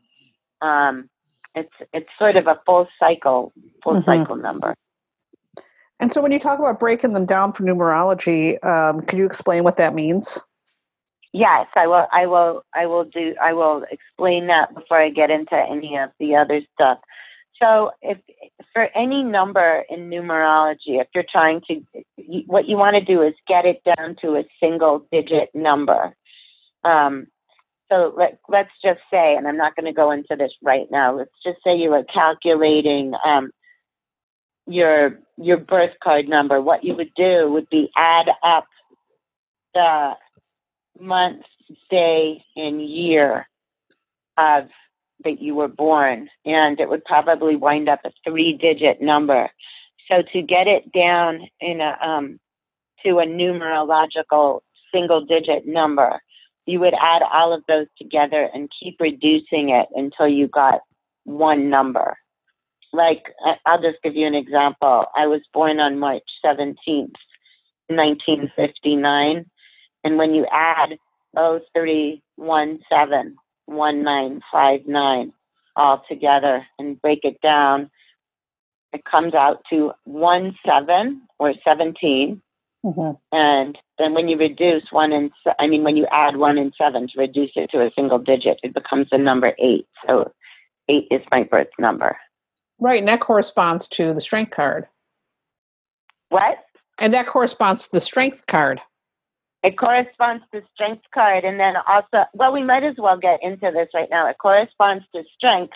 Um, 0.62 1.10
it's 1.56 1.72
it's 1.94 2.10
sort 2.18 2.36
of 2.36 2.48
a 2.48 2.60
full 2.66 2.88
cycle, 3.00 3.54
full 3.84 3.94
mm-hmm. 3.94 4.04
cycle 4.04 4.36
number. 4.36 4.76
And 6.00 6.12
so, 6.12 6.22
when 6.22 6.32
you 6.32 6.40
talk 6.40 6.60
about 6.60 6.80
breaking 6.80 7.14
them 7.14 7.26
down 7.26 7.54
for 7.54 7.64
numerology, 7.64 8.64
um, 8.66 9.02
can 9.02 9.20
you 9.20 9.26
explain 9.26 9.64
what 9.64 9.78
that 9.78 9.94
means? 9.94 10.40
Yes, 11.32 11.68
I 11.76 11.88
will. 11.88 12.08
I 12.12 12.26
will. 12.26 12.64
I 12.76 12.86
will 12.88 13.06
do. 13.06 13.36
I 13.42 13.54
will 13.54 13.86
explain 13.92 14.48
that 14.48 14.74
before 14.74 15.02
I 15.02 15.10
get 15.10 15.30
into 15.30 15.56
any 15.56 15.98
of 15.98 16.10
the 16.20 16.36
other 16.36 16.62
stuff. 16.74 17.00
So, 17.62 17.92
if 18.02 18.18
for 18.74 18.90
any 18.96 19.24
number 19.24 19.84
in 19.90 20.10
numerology, 20.10 21.00
if 21.00 21.08
you're 21.14 21.26
trying 21.32 21.62
to, 21.68 21.82
what 22.48 22.68
you 22.68 22.78
want 22.78 22.96
to 22.96 23.06
do 23.06 23.22
is 23.22 23.34
get 23.48 23.66
it 23.66 23.82
down 23.84 24.16
to 24.22 24.36
a 24.36 24.44
single 24.60 25.06
digit 25.12 25.50
number. 25.54 26.16
Um, 26.84 27.28
so 27.90 28.14
let, 28.18 28.40
let's 28.50 28.72
just 28.84 29.02
say, 29.12 29.36
and 29.36 29.48
I'm 29.48 29.58
not 29.58 29.76
going 29.76 29.86
to 29.86 29.94
go 29.94 30.12
into 30.12 30.36
this 30.36 30.52
right 30.64 30.90
now. 30.90 31.16
Let's 31.16 31.32
just 31.46 31.60
say 31.64 31.78
you 31.78 31.92
were 31.92 32.04
calculating 32.04 33.14
um, 33.26 33.52
your 34.66 35.20
your 35.38 35.58
birth 35.58 35.94
card 36.04 36.28
number. 36.28 36.62
What 36.62 36.84
you 36.84 36.96
would 36.96 37.14
do 37.16 37.52
would 37.52 37.70
be 37.70 37.92
add 37.96 38.30
up 38.44 38.66
the 39.74 40.14
month, 41.00 41.44
day, 41.90 42.44
and 42.56 42.82
year 42.82 43.48
of 44.38 44.70
that 45.24 45.42
you 45.42 45.56
were 45.56 45.68
born, 45.68 46.30
and 46.46 46.80
it 46.80 46.90
would 46.90 47.06
probably 47.06 47.56
wind 47.56 47.90
up 47.90 48.02
a 48.06 48.12
three-digit 48.24 49.02
number. 49.02 49.50
So 50.10 50.22
to 50.34 50.42
get 50.42 50.68
it 50.68 50.92
down 50.92 51.48
in 51.60 51.82
a 51.82 51.98
um, 52.02 52.40
to 53.06 53.20
a 53.20 53.26
numerological 53.26 54.62
single-digit 54.94 55.66
number, 55.66 56.22
you 56.66 56.80
would 56.80 56.94
add 56.94 57.22
all 57.34 57.54
of 57.54 57.64
those 57.68 57.88
together 57.98 58.50
and 58.54 58.72
keep 58.80 58.98
reducing 59.00 59.70
it 59.70 59.88
until 59.96 60.28
you 60.28 60.48
got 60.48 60.82
one 61.26 61.70
number. 61.70 62.18
Like 62.92 63.24
I'll 63.66 63.82
just 63.82 64.02
give 64.04 64.16
you 64.16 64.28
an 64.28 64.36
example. 64.36 65.06
I 65.16 65.28
was 65.28 65.42
born 65.54 65.80
on 65.80 66.00
March 66.00 66.24
17th, 66.46 67.16
1959, 67.88 69.46
and 70.04 70.18
when 70.18 70.34
you 70.34 70.46
add 70.52 70.98
0317 71.36 73.36
1959 73.66 75.34
all 75.76 76.04
together 76.08 76.66
and 76.78 77.02
break 77.02 77.20
it 77.24 77.42
down, 77.42 77.90
it 78.94 79.04
comes 79.06 79.34
out 79.34 79.64
to 79.70 79.92
1 80.06 80.56
7 80.66 81.22
or 81.40 81.54
17. 81.64 82.42
Mm-hmm. 82.86 83.12
And 83.36 83.78
then 83.98 84.14
when 84.14 84.28
you 84.28 84.38
reduce 84.38 84.84
one 84.92 85.14
and, 85.14 85.32
I 85.58 85.68
mean, 85.68 85.84
when 85.84 85.96
you 85.96 86.06
add 86.12 86.36
one 86.36 86.58
and 86.58 86.74
seven 86.78 87.08
to 87.08 87.20
reduce 87.20 87.52
it 87.56 87.72
to 87.72 87.82
a 87.82 87.92
single 87.96 88.20
digit, 88.20 88.60
it 88.62 88.74
becomes 88.74 89.08
the 89.10 89.18
number 89.18 89.54
eight. 89.58 89.88
So 90.06 90.34
eight 90.90 91.08
is 91.10 91.22
my 91.32 91.44
birth 91.44 91.70
number. 91.80 92.18
Right. 92.80 93.00
And 93.00 93.08
that 93.08 93.22
corresponds 93.22 93.88
to 93.90 94.14
the 94.14 94.20
strength 94.20 94.52
card. 94.52 94.88
What? 96.30 96.58
And 97.00 97.14
that 97.14 97.26
corresponds 97.26 97.88
to 97.88 97.94
the 97.94 98.02
strength 98.02 98.48
card. 98.48 98.82
It 99.64 99.78
corresponds 99.78 100.44
to 100.54 100.62
strength 100.74 101.04
card. 101.14 101.46
And 101.46 101.60
then 101.60 101.76
also, 101.88 102.26
well, 102.34 102.52
we 102.52 102.62
might 102.62 102.84
as 102.84 102.96
well 102.98 103.18
get 103.18 103.40
into 103.42 103.72
this 103.72 103.88
right 103.94 104.10
now. 104.10 104.30
It 104.30 104.38
corresponds 104.38 105.06
to 105.16 105.24
strength, 105.36 105.74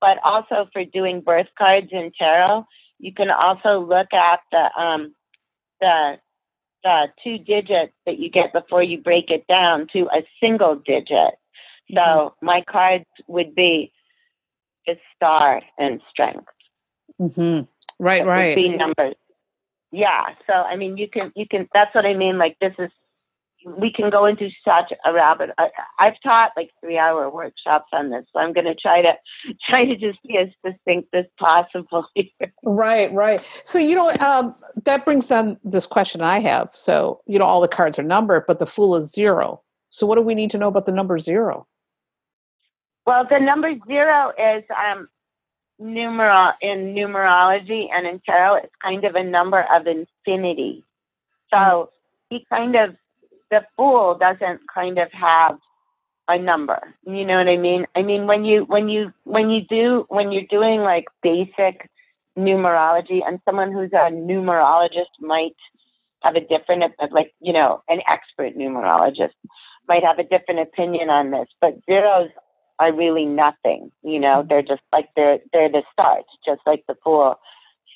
but 0.00 0.18
also 0.24 0.68
for 0.72 0.84
doing 0.84 1.20
birth 1.20 1.48
cards 1.58 1.88
in 1.92 2.12
tarot, 2.18 2.66
you 2.98 3.12
can 3.12 3.30
also 3.30 3.80
look 3.80 4.12
at 4.14 4.40
the, 4.50 4.80
um, 4.80 5.14
the, 5.80 6.18
the 6.82 7.08
two 7.22 7.38
digits 7.38 7.92
that 8.06 8.18
you 8.18 8.30
get 8.30 8.52
before 8.54 8.82
you 8.82 8.98
break 8.98 9.30
it 9.30 9.46
down 9.46 9.86
to 9.92 10.08
a 10.14 10.26
single 10.40 10.76
digit. 10.76 11.34
So 11.94 12.00
mm-hmm. 12.00 12.46
my 12.46 12.62
cards 12.62 13.04
would 13.26 13.54
be 13.54 13.92
the 14.86 14.96
star 15.14 15.60
and 15.78 16.00
strength. 16.10 16.46
Mm-hmm. 17.20 17.64
Right, 18.02 18.24
right. 18.24 18.56
Be 18.56 18.68
numbers. 18.74 19.14
Yeah. 19.92 20.28
So 20.46 20.54
I 20.54 20.76
mean, 20.76 20.96
you 20.96 21.08
can 21.08 21.32
you 21.36 21.46
can. 21.46 21.68
That's 21.74 21.94
what 21.94 22.06
I 22.06 22.14
mean. 22.14 22.38
Like 22.38 22.56
this 22.60 22.72
is 22.78 22.90
we 23.64 23.92
can 23.92 24.10
go 24.10 24.26
into 24.26 24.48
such 24.64 24.92
a 25.04 25.12
rabbit. 25.12 25.50
I, 25.58 25.70
have 25.98 26.14
taught 26.22 26.52
like 26.56 26.70
three 26.80 26.98
hour 26.98 27.28
workshops 27.30 27.88
on 27.92 28.10
this, 28.10 28.24
so 28.32 28.40
I'm 28.40 28.52
going 28.52 28.66
to 28.66 28.74
try 28.74 29.02
to 29.02 29.14
try 29.68 29.84
to 29.84 29.96
just 29.96 30.22
be 30.22 30.38
as 30.38 30.48
succinct 30.64 31.14
as 31.14 31.26
possible. 31.38 32.06
right, 32.64 33.12
right. 33.12 33.60
So 33.64 33.78
you 33.78 33.94
know 33.94 34.12
um, 34.20 34.54
that 34.84 35.04
brings 35.04 35.26
down 35.26 35.58
this 35.64 35.86
question 35.86 36.22
I 36.22 36.40
have. 36.40 36.70
So 36.74 37.20
you 37.26 37.38
know 37.38 37.44
all 37.44 37.60
the 37.60 37.68
cards 37.68 37.98
are 37.98 38.04
numbered, 38.04 38.44
but 38.46 38.58
the 38.58 38.66
fool 38.66 38.96
is 38.96 39.10
zero. 39.10 39.62
So 39.90 40.06
what 40.06 40.16
do 40.16 40.22
we 40.22 40.34
need 40.34 40.50
to 40.52 40.58
know 40.58 40.68
about 40.68 40.86
the 40.86 40.92
number 40.92 41.18
zero? 41.18 41.66
Well, 43.06 43.26
the 43.28 43.40
number 43.40 43.74
zero 43.86 44.32
is 44.38 44.62
um, 44.70 45.08
numeral 45.78 46.52
in 46.60 46.94
numerology 46.94 47.88
and 47.92 48.06
in 48.06 48.20
tarot. 48.20 48.56
It's 48.56 48.74
kind 48.82 49.04
of 49.04 49.14
a 49.16 49.24
number 49.24 49.66
of 49.72 49.86
infinity. 49.86 50.84
So 51.52 51.90
he 52.28 52.46
kind 52.48 52.76
of 52.76 52.94
the 53.50 53.64
fool 53.76 54.16
doesn't 54.18 54.60
kind 54.72 54.98
of 54.98 55.10
have 55.12 55.58
a 56.28 56.38
number. 56.38 56.94
You 57.04 57.24
know 57.24 57.38
what 57.38 57.48
I 57.48 57.56
mean? 57.56 57.86
I 57.96 58.02
mean 58.02 58.26
when 58.26 58.44
you 58.44 58.64
when 58.64 58.88
you 58.88 59.12
when 59.24 59.50
you 59.50 59.62
do 59.68 60.06
when 60.08 60.32
you're 60.32 60.42
doing 60.48 60.80
like 60.80 61.06
basic 61.22 61.90
numerology 62.38 63.20
and 63.26 63.40
someone 63.44 63.72
who's 63.72 63.92
a 63.92 64.10
numerologist 64.10 65.10
might 65.20 65.56
have 66.22 66.36
a 66.36 66.40
different 66.40 66.84
like 67.10 67.32
you 67.40 67.52
know 67.52 67.82
an 67.88 68.00
expert 68.08 68.56
numerologist 68.56 69.34
might 69.88 70.04
have 70.04 70.18
a 70.18 70.24
different 70.24 70.60
opinion 70.60 71.10
on 71.10 71.30
this 71.30 71.48
but 71.60 71.74
zeros 71.86 72.30
are 72.78 72.94
really 72.94 73.24
nothing 73.24 73.90
you 74.02 74.20
know 74.20 74.38
mm-hmm. 74.38 74.48
they're 74.48 74.62
just 74.62 74.82
like 74.92 75.08
they're 75.16 75.38
they're 75.52 75.70
the 75.70 75.82
start 75.92 76.24
just 76.44 76.60
like 76.66 76.84
the 76.86 76.94
fool 77.02 77.38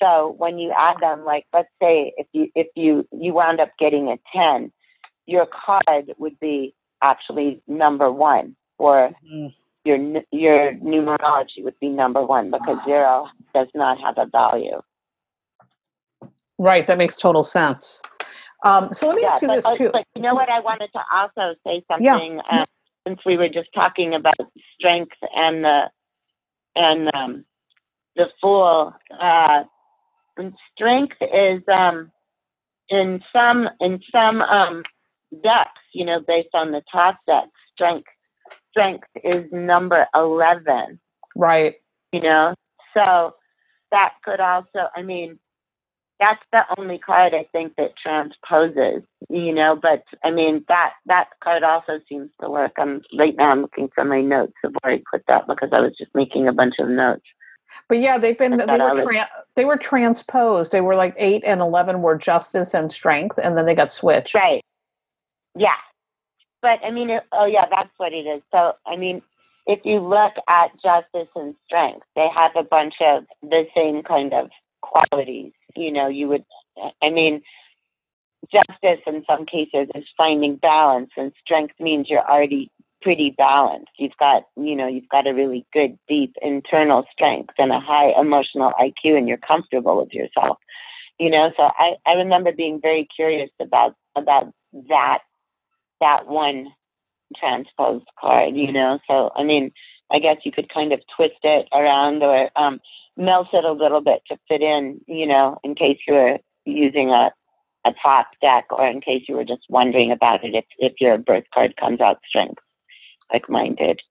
so 0.01 0.35
when 0.37 0.59
you 0.59 0.73
add 0.77 0.97
them 0.99 1.23
like 1.23 1.45
let's 1.53 1.69
say 1.81 2.13
if 2.17 2.27
you 2.33 2.49
if 2.55 2.67
you 2.75 3.07
you 3.11 3.33
wound 3.33 3.59
up 3.59 3.71
getting 3.79 4.09
a 4.09 4.17
10 4.35 4.71
your 5.25 5.47
card 5.47 6.13
would 6.17 6.39
be 6.39 6.73
actually 7.01 7.61
number 7.67 8.11
one, 8.11 8.55
or 8.77 9.11
mm. 9.25 9.53
your 9.83 9.97
your 10.31 10.73
numerology 10.73 11.63
would 11.63 11.79
be 11.79 11.89
number 11.89 12.23
one 12.23 12.51
because 12.51 12.83
zero 12.85 13.27
does 13.53 13.67
not 13.73 13.99
have 13.99 14.17
a 14.17 14.25
value. 14.25 14.81
Right, 16.57 16.87
that 16.87 16.97
makes 16.97 17.17
total 17.17 17.43
sense. 17.43 18.01
Um, 18.63 18.93
so 18.93 19.07
let 19.07 19.15
me 19.15 19.21
yeah, 19.21 19.27
ask 19.29 19.41
you 19.41 19.47
but, 19.47 19.55
this 19.55 19.77
too. 19.77 19.89
But 19.91 20.05
you 20.15 20.21
know 20.21 20.33
what? 20.33 20.49
I 20.49 20.59
wanted 20.59 20.89
to 20.93 21.01
also 21.13 21.55
say 21.65 21.83
something 21.91 22.35
yeah. 22.35 22.61
um, 22.61 22.65
since 23.07 23.19
we 23.25 23.37
were 23.37 23.49
just 23.49 23.69
talking 23.75 24.15
about 24.15 24.35
strength 24.73 25.17
and 25.35 25.63
the 25.63 25.89
and 26.75 27.13
um, 27.13 27.45
the 28.15 28.27
fool. 28.41 28.93
Uh, 29.19 29.63
strength 30.73 31.15
is 31.21 31.61
um, 31.71 32.11
in 32.89 33.21
some 33.31 33.69
in 33.79 34.01
some 34.11 34.41
um, 34.41 34.83
decks, 35.43 35.81
you 35.93 36.05
know, 36.05 36.19
based 36.19 36.53
on 36.53 36.71
the 36.71 36.81
Thoth 36.91 37.17
deck, 37.25 37.45
strength 37.73 38.07
strength 38.71 39.07
is 39.23 39.45
number 39.51 40.07
eleven. 40.13 40.99
Right. 41.35 41.75
You 42.11 42.21
know, 42.21 42.55
so 42.93 43.35
that 43.91 44.13
could 44.23 44.39
also, 44.39 44.87
I 44.95 45.01
mean, 45.01 45.39
that's 46.19 46.41
the 46.51 46.61
only 46.77 46.97
card 46.97 47.33
I 47.33 47.45
think 47.51 47.73
that 47.77 47.97
transposes, 48.01 49.03
you 49.29 49.53
know, 49.53 49.77
but 49.81 50.03
I 50.23 50.31
mean 50.31 50.63
that 50.69 50.93
that 51.07 51.27
card 51.43 51.63
also 51.63 51.99
seems 52.07 52.29
to 52.41 52.49
work. 52.49 52.73
I'm 52.77 53.01
right 53.17 53.35
now 53.35 53.51
I'm 53.51 53.61
looking 53.61 53.89
for 53.93 54.05
my 54.05 54.21
notes 54.21 54.53
of 54.63 54.73
where 54.81 54.93
I 54.93 55.01
put 55.11 55.23
that 55.27 55.47
because 55.47 55.69
I 55.73 55.81
was 55.81 55.93
just 55.97 56.15
making 56.15 56.47
a 56.47 56.53
bunch 56.53 56.75
of 56.79 56.87
notes. 56.87 57.25
But 57.89 57.99
yeah, 57.99 58.17
they've 58.17 58.37
been 58.37 58.57
they 58.57 58.65
were 58.65 59.03
tra- 59.03 59.29
they 59.55 59.65
were 59.65 59.77
transposed. 59.77 60.71
They 60.71 60.81
were 60.81 60.95
like 60.95 61.15
eight 61.17 61.43
and 61.43 61.59
eleven 61.59 62.01
were 62.01 62.17
justice 62.17 62.73
and 62.73 62.91
strength, 62.91 63.37
and 63.41 63.57
then 63.57 63.65
they 63.65 63.75
got 63.75 63.91
switched. 63.91 64.35
Right. 64.35 64.63
Yeah. 65.55 65.69
But 66.61 66.79
I 66.83 66.91
mean, 66.91 67.09
oh 67.31 67.45
yeah, 67.45 67.65
that's 67.69 67.91
what 67.97 68.13
it 68.13 68.25
is. 68.25 68.41
So, 68.51 68.73
I 68.85 68.95
mean, 68.95 69.21
if 69.67 69.79
you 69.83 69.99
look 69.99 70.33
at 70.47 70.71
justice 70.81 71.29
and 71.35 71.55
strength, 71.65 72.05
they 72.15 72.27
have 72.33 72.51
a 72.55 72.63
bunch 72.63 72.95
of 73.01 73.23
the 73.41 73.65
same 73.75 74.03
kind 74.03 74.33
of 74.33 74.49
qualities. 74.81 75.51
You 75.75 75.91
know, 75.91 76.07
you 76.07 76.27
would, 76.27 76.43
I 77.01 77.09
mean, 77.09 77.41
justice 78.51 79.01
in 79.07 79.23
some 79.27 79.45
cases 79.45 79.87
is 79.95 80.05
finding 80.17 80.55
balance, 80.57 81.09
and 81.17 81.31
strength 81.43 81.73
means 81.79 82.07
you're 82.09 82.29
already 82.29 82.71
pretty 83.01 83.33
balanced. 83.37 83.91
You've 83.97 84.17
got, 84.19 84.43
you 84.55 84.75
know, 84.75 84.87
you've 84.87 85.09
got 85.09 85.27
a 85.27 85.33
really 85.33 85.65
good, 85.73 85.97
deep 86.07 86.35
internal 86.41 87.05
strength 87.11 87.53
and 87.57 87.71
a 87.71 87.79
high 87.79 88.11
emotional 88.19 88.71
IQ, 88.79 89.17
and 89.17 89.27
you're 89.27 89.37
comfortable 89.37 89.97
with 89.97 90.13
yourself. 90.13 90.57
You 91.19 91.29
know, 91.29 91.51
so 91.55 91.63
I, 91.63 91.95
I 92.05 92.13
remember 92.13 92.51
being 92.51 92.81
very 92.81 93.07
curious 93.15 93.49
about 93.59 93.95
about 94.15 94.51
that 94.89 95.19
that 96.05 96.27
one 96.27 96.67
transposed 97.35 98.05
card, 98.19 98.55
you 98.55 98.71
know. 98.71 98.99
So 99.07 99.31
I 99.35 99.43
mean, 99.43 99.71
I 100.11 100.19
guess 100.19 100.37
you 100.43 100.51
could 100.51 100.69
kind 100.71 100.93
of 100.93 100.99
twist 101.15 101.39
it 101.43 101.67
around 101.73 102.21
or 102.21 102.49
um, 102.55 102.79
melt 103.17 103.47
it 103.53 103.65
a 103.65 103.71
little 103.71 104.01
bit 104.01 104.21
to 104.27 104.37
fit 104.47 104.61
in, 104.61 105.01
you 105.07 105.25
know, 105.25 105.57
in 105.63 105.73
case 105.75 105.97
you 106.07 106.13
were 106.13 106.37
using 106.65 107.09
a 107.09 107.31
a 107.85 107.93
Thoth 108.03 108.25
deck 108.41 108.65
or 108.71 108.87
in 108.87 108.99
case 108.99 109.23
you 109.27 109.35
were 109.35 109.45
just 109.45 109.61
wondering 109.69 110.11
about 110.11 110.43
it 110.43 110.55
if 110.55 110.65
if 110.79 110.93
your 110.99 111.17
birth 111.17 111.45
card 111.53 111.75
comes 111.77 112.01
out 112.01 112.19
strength 112.27 112.61
like 113.33 113.49
mine 113.49 113.75
did. 113.75 114.01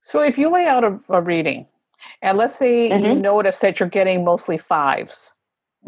So 0.00 0.20
if 0.20 0.36
you 0.36 0.50
lay 0.50 0.66
out 0.66 0.84
a, 0.84 0.98
a 1.08 1.20
reading 1.20 1.66
and 2.22 2.38
let's 2.38 2.56
say 2.56 2.90
mm-hmm. 2.90 3.04
you 3.04 3.14
notice 3.14 3.60
that 3.60 3.78
you're 3.78 3.88
getting 3.88 4.24
mostly 4.24 4.58
fives, 4.58 5.34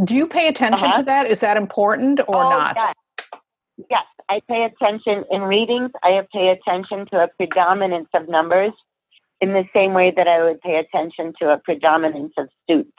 do 0.04 0.14
you 0.14 0.26
pay 0.28 0.48
attention 0.48 0.88
uh-huh. 0.88 0.98
to 0.98 1.04
that? 1.04 1.26
Is 1.26 1.40
that 1.40 1.56
important 1.56 2.20
or 2.26 2.44
oh, 2.44 2.50
not? 2.50 2.76
Yes. 2.76 2.94
Yes. 3.90 4.04
I 4.28 4.40
pay 4.48 4.64
attention 4.64 5.24
in 5.30 5.42
readings. 5.42 5.90
I 6.02 6.20
pay 6.32 6.48
attention 6.48 7.06
to 7.06 7.24
a 7.24 7.28
predominance 7.28 8.08
of 8.14 8.28
numbers 8.28 8.72
in 9.40 9.52
the 9.52 9.64
same 9.74 9.92
way 9.92 10.12
that 10.16 10.28
I 10.28 10.42
would 10.42 10.60
pay 10.60 10.76
attention 10.76 11.34
to 11.40 11.52
a 11.52 11.58
predominance 11.58 12.32
of 12.38 12.48
suits. 12.68 12.92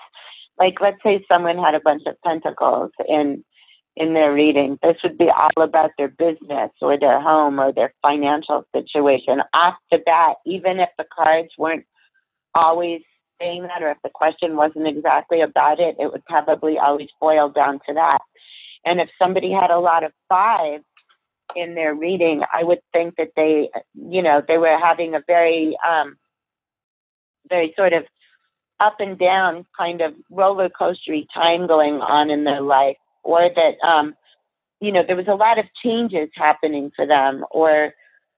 Like, 0.60 0.76
let's 0.82 1.02
say 1.04 1.26
someone 1.28 1.58
had 1.58 1.76
a 1.76 1.80
bunch 1.80 2.04
of 2.06 2.16
pentacles 2.24 2.92
in 3.08 3.44
in 3.98 4.14
their 4.14 4.34
reading. 4.34 4.78
This 4.84 4.98
would 5.04 5.18
be 5.18 5.30
all 5.30 5.64
about 5.64 5.92
their 5.98 6.10
business 6.10 6.72
or 6.82 7.00
their 7.00 7.22
home 7.22 7.60
or 7.60 7.72
their 7.72 7.94
financial 8.02 8.66
situation 8.76 9.42
off 9.54 9.76
the 9.90 10.00
bat, 10.00 10.36
even 10.46 10.80
if 10.80 10.90
the 10.98 11.06
cards 11.16 11.50
weren't 11.58 11.86
always 12.54 13.02
saying 13.40 13.64
that 13.64 13.82
or 13.82 13.92
if 13.92 13.98
the 14.04 14.10
question 14.14 14.56
wasn't 14.56 14.88
exactly 14.88 15.42
about 15.42 15.80
it, 15.80 15.96
it 16.00 16.12
would 16.12 16.26
probably 16.26 16.78
always 16.78 17.10
boil 17.20 17.50
down 17.50 17.80
to 17.88 17.94
that. 17.94 18.20
And 18.86 19.02
if 19.02 19.10
somebody 19.20 19.52
had 19.52 19.72
a 19.72 19.80
lot 19.80 20.04
of 20.04 20.12
fives 20.30 20.84
in 21.56 21.76
their 21.76 21.94
reading, 21.94 22.44
I 22.54 22.64
would 22.64 22.80
think 22.94 23.16
that 23.18 23.32
they, 23.36 23.70
you 23.94 24.22
know, 24.22 24.42
they 24.48 24.58
were 24.58 24.78
having 24.78 25.16
a 25.16 25.22
very, 25.26 25.76
um, 25.88 26.18
very 27.50 27.74
sort 27.76 27.94
of 27.94 28.04
up 28.80 28.96
and 29.00 29.18
down 29.18 29.66
kind 29.78 30.02
of 30.02 30.14
roller 30.30 30.70
coastery 30.70 31.26
time 31.34 31.68
going 31.68 31.96
on 32.02 32.30
in 32.30 32.44
their 32.44 32.62
life, 32.62 32.98
or 33.24 33.50
that, 33.56 33.88
um, 33.88 34.14
you 34.82 34.92
know, 34.92 35.04
there 35.06 35.16
was 35.16 35.28
a 35.28 35.36
lot 35.36 35.58
of 35.58 35.66
changes 35.84 36.30
happening 36.36 36.92
for 36.96 37.08
them, 37.08 37.46
or, 37.52 37.94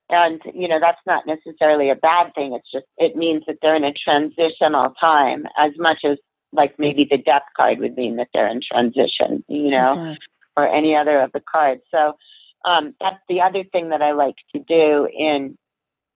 and, 0.09 0.41
you 0.53 0.67
know, 0.67 0.79
that's 0.79 1.01
not 1.05 1.25
necessarily 1.25 1.89
a 1.89 1.95
bad 1.95 2.33
thing. 2.35 2.53
It's 2.53 2.71
just, 2.71 2.85
it 2.97 3.15
means 3.15 3.43
that 3.47 3.57
they're 3.61 3.75
in 3.75 3.83
a 3.83 3.93
transitional 3.93 4.93
time 4.99 5.45
as 5.57 5.71
much 5.77 5.99
as 6.05 6.17
like 6.53 6.77
maybe 6.79 7.05
the 7.09 7.17
death 7.17 7.43
card 7.55 7.79
would 7.79 7.97
mean 7.97 8.15
that 8.17 8.29
they're 8.33 8.47
in 8.47 8.61
transition, 8.61 9.43
you 9.47 9.69
know, 9.69 9.95
mm-hmm. 9.97 10.13
Or 10.57 10.67
any 10.67 10.95
other 10.95 11.21
of 11.21 11.31
the 11.31 11.39
cards. 11.39 11.81
So, 11.91 12.17
um, 12.65 12.95
that's 12.99 13.21
the 13.29 13.39
other 13.41 13.63
thing 13.63 13.89
that 13.89 14.01
I 14.01 14.11
like 14.11 14.35
to 14.53 14.59
do 14.59 15.07
in 15.17 15.57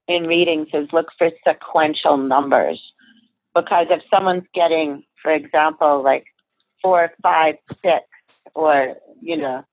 in 0.07 0.27
readings 0.27 0.67
is 0.73 0.91
look 0.91 1.07
for 1.17 1.29
sequential 1.47 2.17
numbers 2.17 2.81
because 3.55 3.87
if 3.89 4.01
someone's 4.09 4.47
getting, 4.53 5.03
for 5.21 5.31
example, 5.31 6.01
like 6.03 6.25
four, 6.81 7.11
five, 7.21 7.55
six, 7.71 8.03
or 8.55 8.95
you 9.21 9.37
know, 9.37 9.63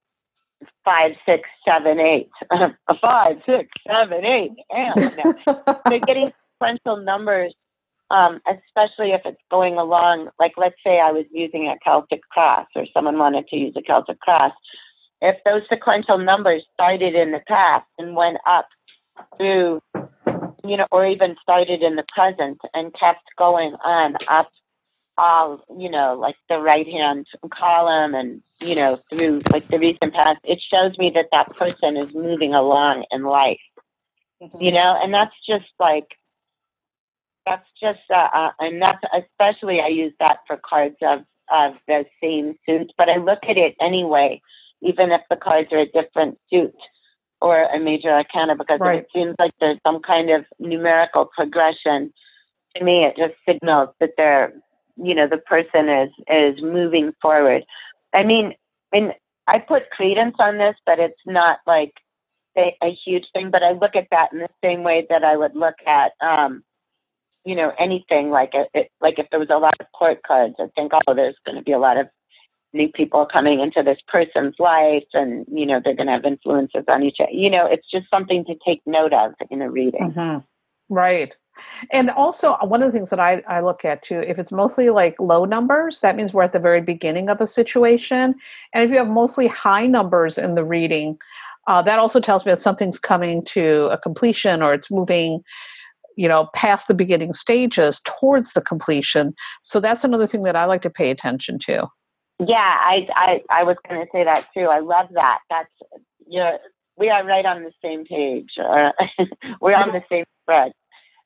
five, 0.85 1.13
six, 1.25 1.49
seven, 1.65 1.99
eight, 1.99 2.29
five, 3.01 3.37
six, 3.47 3.69
seven, 3.87 4.25
eight, 4.25 4.53
and 4.71 4.95
you 5.01 5.25
know, 5.25 5.81
they're 5.87 6.01
getting 6.01 6.33
sequential 6.55 6.99
numbers, 6.99 7.55
um, 8.11 8.41
especially 8.47 9.12
if 9.12 9.23
it's 9.25 9.43
going 9.50 9.77
along. 9.79 10.29
Like, 10.38 10.53
let's 10.57 10.77
say 10.85 11.00
I 11.00 11.12
was 11.12 11.27
using 11.31 11.69
a 11.69 11.77
Celtic 11.85 12.23
cross, 12.31 12.67
or 12.75 12.87
someone 12.93 13.19
wanted 13.19 13.49
to 13.49 13.57
use 13.57 13.75
a 13.77 13.83
Celtic 13.83 14.21
cross 14.21 14.53
if 15.21 15.37
those 15.45 15.62
sequential 15.69 16.19
numbers 16.19 16.65
started 16.75 17.15
in 17.15 17.33
the 17.33 17.43
past 17.49 17.87
and 17.99 18.15
went 18.15 18.38
up 18.47 18.69
through, 19.37 19.81
you 20.65 20.77
know, 20.77 20.87
or 20.91 21.07
even 21.07 21.37
started 21.43 21.83
in 21.83 21.97
the 21.97 22.05
present 22.15 22.61
and 22.75 22.95
kept 22.95 23.25
going 23.37 23.75
on 23.85 24.17
up 24.29 24.47
all, 25.17 25.65
you 25.77 25.91
know, 25.91 26.15
like 26.15 26.37
the 26.49 26.59
right 26.59 26.87
hand 26.87 27.27
column 27.50 28.15
and, 28.15 28.43
you 28.61 28.77
know, 28.77 28.95
through 29.11 29.41
like 29.53 29.67
the 29.69 29.79
recent 29.79 30.15
past, 30.15 30.38
it 30.45 30.61
shows 30.71 30.97
me 30.99 31.11
that 31.11 31.27
that 31.33 31.49
person 31.57 31.97
is 31.97 32.15
moving 32.15 32.55
along 32.55 33.05
in 33.11 33.25
life, 33.25 33.59
mm-hmm. 34.41 34.65
you 34.65 34.71
know, 34.71 34.97
and 35.03 35.12
that's 35.12 35.35
just 35.45 35.67
like, 35.81 36.07
that's 37.49 37.69
just, 37.81 38.11
uh, 38.11 38.28
uh, 38.35 38.50
that's 38.81 39.02
especially 39.14 39.81
I 39.81 39.88
use 39.88 40.12
that 40.21 40.38
for 40.47 40.59
cards 40.69 40.97
of, 41.02 41.25
of 41.52 41.75
the 41.87 42.05
same 42.23 42.57
suit, 42.67 42.93
but 42.99 43.09
I 43.09 43.17
look 43.17 43.40
at 43.49 43.57
it 43.57 43.75
anyway 43.81 44.40
even 44.83 45.11
if 45.11 45.21
the 45.31 45.37
cards 45.37 45.69
are 45.73 45.81
a 45.81 45.87
different 45.87 46.38
suit 46.50 46.75
or 47.40 47.64
a 47.64 47.78
major 47.78 48.11
arcana, 48.11 48.57
because 48.57 48.81
right. 48.81 49.00
it 49.00 49.07
seems 49.14 49.35
like 49.38 49.52
there's 49.61 49.78
some 49.87 50.00
kind 50.00 50.31
of 50.31 50.45
numerical 50.59 51.26
progression. 51.37 52.12
To 52.77 52.85
me, 52.85 53.05
it 53.05 53.16
just 53.16 53.35
signals 53.46 53.90
that 54.01 54.11
they're, 54.16 54.53
you 54.96 55.14
know, 55.14 55.29
the 55.29 55.38
person 55.38 55.88
is 55.88 56.11
is 56.29 56.62
moving 56.62 57.12
forward. 57.23 57.64
I 58.12 58.25
mean, 58.25 58.55
and 58.92 59.14
I 59.46 59.59
put 59.59 59.90
credence 59.90 60.37
on 60.38 60.59
this, 60.59 60.75
but 60.85 60.99
it's 60.99 61.20
not 61.27 61.59
like 61.66 61.92
a, 62.57 62.77
a 62.83 62.96
huge 63.05 63.25
thing. 63.33 63.51
But 63.51 63.62
I 63.62 63.73
look 63.73 63.94
at 63.94 64.09
that 64.11 64.33
in 64.33 64.40
the 64.40 64.49
same 64.62 64.83
way 64.83 65.07
that 65.09 65.25
I 65.25 65.37
would 65.37 65.55
look 65.55 65.77
at, 65.87 66.12
um, 66.20 66.62
you 67.49 67.55
know, 67.55 67.73
anything 67.79 68.29
like 68.29 68.53
it, 68.53 68.91
like 69.01 69.19
if 69.19 69.27
there 69.31 69.41
was 69.41 69.49
a 69.51 69.57
lot 69.57 69.75
of 69.81 69.87
court 69.93 70.23
cards, 70.27 70.55
I 70.59 70.67
think, 70.77 70.93
oh, 70.93 71.15
there's 71.15 71.37
going 71.47 71.57
to 71.57 71.63
be 71.63 71.73
a 71.73 71.79
lot 71.79 71.97
of 71.97 72.09
new 72.75 72.89
people 72.89 73.25
coming 73.25 73.61
into 73.61 73.83
this 73.83 73.99
person's 74.09 74.55
life 74.59 75.05
and 75.15 75.47
you 75.51 75.65
know 75.65 75.81
they're 75.83 75.95
going 75.95 76.07
to 76.07 76.13
have 76.13 76.27
influences 76.27 76.85
on 76.87 77.03
each 77.03 77.17
other 77.19 77.31
you 77.33 77.49
know 77.49 77.65
it's 77.65 77.91
just 77.91 78.05
something 78.11 78.45
to 78.45 78.55
take 78.63 78.83
note 78.85 79.15
of 79.15 79.33
in 79.51 79.63
a 79.63 79.71
reading. 79.71 80.13
Mm-hmm. 80.13 80.95
right. 80.95 81.33
And 81.91 82.11
also 82.11 82.57
one 82.63 82.83
of 82.83 82.93
the 82.93 82.97
things 82.97 83.09
that 83.11 83.19
I, 83.19 83.43
I 83.49 83.61
look 83.63 83.87
at 83.87 84.03
too 84.03 84.21
if 84.21 84.39
it's 84.39 84.53
mostly 84.53 84.91
like 84.91 85.19
low 85.19 85.47
numbers 85.47 86.01
that 86.01 86.15
means 86.15 86.35
we're 86.35 86.43
at 86.43 86.53
the 86.53 86.59
very 86.59 86.83
beginning 86.83 87.31
of 87.31 87.41
a 87.41 87.47
situation. 87.47 88.35
And 88.75 88.85
if 88.85 88.91
you 88.91 88.99
have 88.99 89.09
mostly 89.09 89.47
high 89.47 89.87
numbers 89.87 90.37
in 90.37 90.55
the 90.55 90.65
reading 90.65 91.19
uh, 91.69 91.83
that 91.83 91.99
also 91.99 92.19
tells 92.19 92.45
me 92.45 92.53
that 92.53 92.61
something's 92.61 92.99
coming 92.99 93.45
to 93.45 93.89
a 93.93 93.99
completion 93.99 94.63
or 94.63 94.73
it's 94.75 94.91
moving 94.91 95.43
you 96.18 96.28
know 96.28 96.48
past 96.54 96.88
the 96.88 96.94
beginning 96.94 97.33
stages 97.33 98.00
towards 98.04 98.52
the 98.52 98.61
completion 98.61 99.33
so 99.62 99.81
that's 99.81 100.04
another 100.04 100.26
thing 100.26 100.42
that 100.42 100.57
i 100.57 100.64
like 100.64 100.83
to 100.83 100.90
pay 100.90 101.11
attention 101.11 101.59
to 101.59 101.88
yeah, 102.40 102.76
I 102.81 103.09
I 103.16 103.40
I 103.50 103.62
was 103.64 103.76
going 103.88 104.00
to 104.00 104.07
say 104.12 104.22
that 104.24 104.46
too. 104.54 104.66
I 104.66 104.78
love 104.78 105.07
that. 105.14 105.38
That's 105.50 105.72
you're 106.26 106.59
we 106.96 107.11
are 107.11 107.24
right 107.24 107.44
on 107.44 107.64
the 107.64 107.72
same 107.83 108.04
page. 108.04 108.50
Uh, 108.59 108.92
we're 109.61 109.74
on 109.74 109.92
the 109.92 110.02
same 110.09 110.24
thread. 110.44 110.72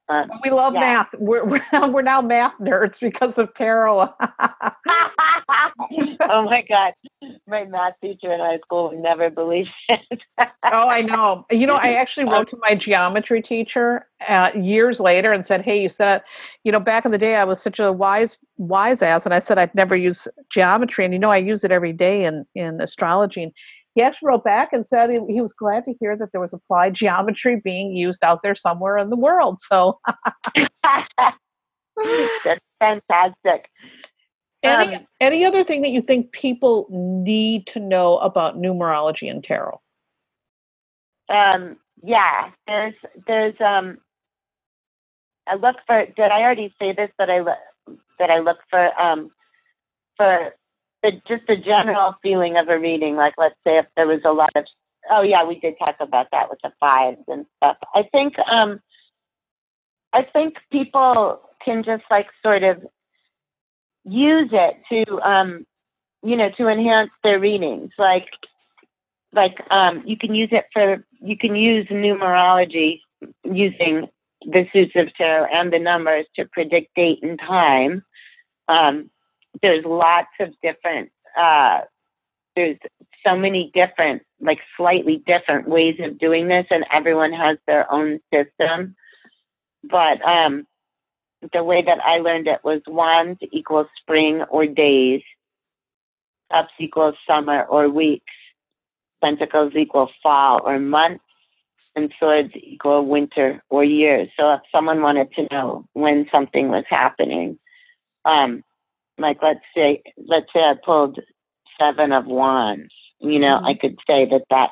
Uh, 0.08 0.24
we 0.42 0.50
love 0.50 0.74
yeah. 0.74 0.80
math. 0.80 1.08
We're 1.18 1.44
we're 1.48 1.64
now, 1.72 1.88
we're 1.88 2.02
now 2.02 2.20
math 2.20 2.54
nerds 2.60 3.00
because 3.00 3.38
of 3.38 3.54
tarot. 3.54 4.08
oh 6.20 6.42
my 6.44 6.64
god, 6.68 6.92
my 7.46 7.64
math 7.64 7.94
teacher 8.00 8.32
in 8.32 8.40
high 8.40 8.58
school 8.58 8.90
would 8.90 8.98
never 8.98 9.30
believe 9.30 9.66
it. 9.88 10.20
oh, 10.38 10.88
I 10.88 11.02
know. 11.02 11.46
You 11.50 11.66
know, 11.66 11.76
I 11.76 11.94
actually 11.94 12.26
wrote 12.26 12.50
to 12.50 12.58
my 12.60 12.74
geometry 12.74 13.42
teacher 13.42 14.06
uh, 14.28 14.50
years 14.54 15.00
later 15.00 15.32
and 15.32 15.46
said, 15.46 15.62
"Hey, 15.62 15.80
you 15.80 15.88
said, 15.88 16.22
you 16.64 16.72
know, 16.72 16.80
back 16.80 17.04
in 17.04 17.12
the 17.12 17.18
day, 17.18 17.36
I 17.36 17.44
was 17.44 17.60
such 17.60 17.78
a 17.78 17.92
wise 17.92 18.38
wise 18.58 19.02
ass, 19.02 19.24
and 19.24 19.34
I 19.34 19.38
said 19.38 19.58
I'd 19.58 19.74
never 19.74 19.96
use 19.96 20.28
geometry, 20.50 21.04
and 21.04 21.14
you 21.14 21.20
know, 21.20 21.30
I 21.30 21.38
use 21.38 21.64
it 21.64 21.70
every 21.70 21.92
day 21.92 22.24
in 22.24 22.44
in 22.54 22.80
astrology." 22.80 23.44
And 23.44 23.52
he 23.94 24.02
actually 24.02 24.28
wrote 24.28 24.44
back 24.44 24.72
and 24.72 24.86
said 24.86 25.10
he, 25.10 25.20
he, 25.28 25.40
was 25.40 25.52
glad 25.52 25.84
to 25.84 25.94
hear 26.00 26.16
that 26.16 26.32
there 26.32 26.40
was 26.40 26.52
applied 26.52 26.94
geometry 26.94 27.60
being 27.62 27.94
used 27.94 28.24
out 28.24 28.40
there 28.42 28.54
somewhere 28.54 28.96
in 28.98 29.10
the 29.10 29.16
world. 29.16 29.60
So 29.60 30.00
that's 32.44 32.60
fantastic. 32.80 33.68
Any 34.62 34.94
um, 34.94 35.06
any 35.20 35.44
other 35.44 35.64
thing 35.64 35.82
that 35.82 35.90
you 35.90 36.00
think 36.00 36.32
people 36.32 36.86
need 36.90 37.66
to 37.68 37.80
know 37.80 38.18
about 38.18 38.56
numerology 38.56 39.28
and 39.28 39.42
tarot? 39.42 39.80
Um, 41.28 41.76
yeah, 42.02 42.50
there's 42.66 42.94
there's 43.26 43.60
um 43.60 43.98
I 45.48 45.56
look 45.56 45.76
for 45.86 46.06
did 46.06 46.30
I 46.30 46.42
already 46.42 46.72
say 46.80 46.92
this 46.92 47.10
that 47.18 47.28
I 47.28 47.40
look 47.40 47.58
that 48.20 48.30
I 48.30 48.38
look 48.38 48.58
for 48.70 49.00
um 49.00 49.30
for 50.16 50.54
the 51.02 51.12
just 51.26 51.46
the 51.46 51.56
general 51.56 52.14
feeling 52.22 52.56
of 52.56 52.68
a 52.68 52.78
reading. 52.78 53.16
Like, 53.16 53.34
let's 53.38 53.56
say 53.64 53.78
if 53.78 53.86
there 53.96 54.06
was 54.06 54.20
a 54.24 54.32
lot 54.32 54.50
of, 54.54 54.64
oh 55.10 55.22
yeah, 55.22 55.44
we 55.44 55.58
did 55.58 55.74
talk 55.78 55.96
about 56.00 56.28
that 56.32 56.50
with 56.50 56.58
the 56.62 56.72
fives 56.80 57.22
and 57.28 57.46
stuff. 57.56 57.76
I 57.94 58.04
think, 58.10 58.38
um, 58.40 58.80
I 60.12 60.22
think 60.22 60.56
people 60.70 61.40
can 61.64 61.82
just 61.82 62.04
like 62.10 62.26
sort 62.42 62.62
of 62.62 62.84
use 64.04 64.50
it 64.52 64.74
to, 64.90 65.20
um, 65.20 65.66
you 66.22 66.36
know, 66.36 66.50
to 66.56 66.68
enhance 66.68 67.10
their 67.24 67.40
readings. 67.40 67.90
Like, 67.98 68.28
like 69.32 69.58
um, 69.70 70.02
you 70.06 70.16
can 70.16 70.34
use 70.34 70.50
it 70.52 70.66
for, 70.72 71.04
you 71.20 71.36
can 71.36 71.56
use 71.56 71.86
numerology 71.88 73.00
using 73.44 74.08
the 74.42 74.66
suits 74.72 74.92
of 74.96 75.14
tarot 75.14 75.46
and 75.52 75.72
the 75.72 75.78
numbers 75.78 76.26
to 76.36 76.44
predict 76.46 76.94
date 76.94 77.20
and 77.22 77.38
time. 77.38 78.04
Um, 78.68 79.10
there's 79.60 79.84
lots 79.84 80.30
of 80.40 80.54
different 80.62 81.10
uh, 81.38 81.80
there's 82.56 82.78
so 83.24 83.36
many 83.36 83.70
different 83.74 84.22
like 84.40 84.58
slightly 84.76 85.22
different 85.26 85.68
ways 85.68 85.96
of 86.00 86.18
doing 86.18 86.48
this 86.48 86.66
and 86.70 86.84
everyone 86.92 87.32
has 87.32 87.58
their 87.66 87.90
own 87.92 88.20
system. 88.32 88.96
But 89.84 90.22
um 90.26 90.66
the 91.52 91.64
way 91.64 91.82
that 91.82 91.98
i 92.04 92.18
learned 92.18 92.46
it 92.46 92.60
was 92.62 92.80
wands 92.86 93.40
equals 93.50 93.86
spring 94.00 94.42
or 94.42 94.66
days 94.66 95.22
cups 96.52 96.72
equals 96.78 97.16
summer 97.26 97.64
or 97.64 97.88
weeks 97.88 98.32
pentacles 99.20 99.72
equal 99.74 100.10
fall 100.22 100.60
or 100.64 100.78
months 100.78 101.24
and 101.96 102.12
swords 102.18 102.52
equal 102.54 103.04
winter 103.06 103.62
or 103.70 103.82
years 103.84 104.28
so 104.38 104.52
if 104.52 104.60
someone 104.70 105.02
wanted 105.02 105.32
to 105.32 105.46
know 105.50 105.84
when 105.94 106.26
something 106.30 106.68
was 106.68 106.84
happening 106.88 107.58
um 108.24 108.62
like 109.22 109.38
let's 109.42 109.64
say 109.74 110.02
let's 110.26 110.52
say 110.52 110.60
I 110.60 110.74
pulled 110.84 111.18
seven 111.80 112.12
of 112.12 112.26
wands, 112.26 112.92
you 113.20 113.38
know, 113.38 113.56
mm-hmm. 113.56 113.66
I 113.66 113.74
could 113.74 113.98
say 114.06 114.26
that 114.26 114.44
that 114.50 114.70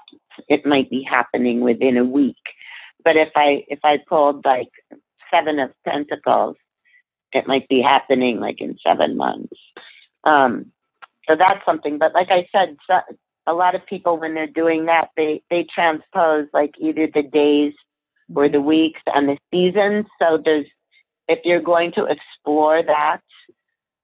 it 0.48 0.66
might 0.66 0.90
be 0.90 1.02
happening 1.02 1.60
within 1.60 1.96
a 1.96 2.04
week. 2.04 2.36
But 3.04 3.16
if 3.16 3.30
I 3.34 3.64
if 3.68 3.80
I 3.84 3.98
pulled 4.06 4.44
like 4.44 4.68
seven 5.30 5.58
of 5.58 5.70
pentacles, 5.86 6.56
it 7.32 7.46
might 7.46 7.68
be 7.68 7.80
happening 7.80 8.40
like 8.40 8.60
in 8.60 8.76
seven 8.86 9.16
months. 9.16 9.56
Um, 10.24 10.66
so 11.28 11.36
that's 11.36 11.64
something. 11.64 11.98
But 11.98 12.12
like 12.14 12.30
I 12.30 12.46
said, 12.52 12.76
so, 12.86 13.00
a 13.46 13.54
lot 13.54 13.74
of 13.74 13.86
people 13.86 14.18
when 14.18 14.34
they're 14.34 14.46
doing 14.46 14.86
that, 14.86 15.10
they 15.16 15.42
they 15.50 15.66
transpose 15.74 16.46
like 16.52 16.74
either 16.78 17.08
the 17.12 17.22
days 17.22 17.72
or 18.34 18.48
the 18.48 18.60
weeks 18.60 19.00
and 19.06 19.28
the 19.28 19.38
seasons. 19.50 20.06
So 20.20 20.40
there's 20.44 20.66
if 21.28 21.40
you're 21.44 21.62
going 21.62 21.92
to 21.92 22.06
explore 22.06 22.82
that 22.82 23.20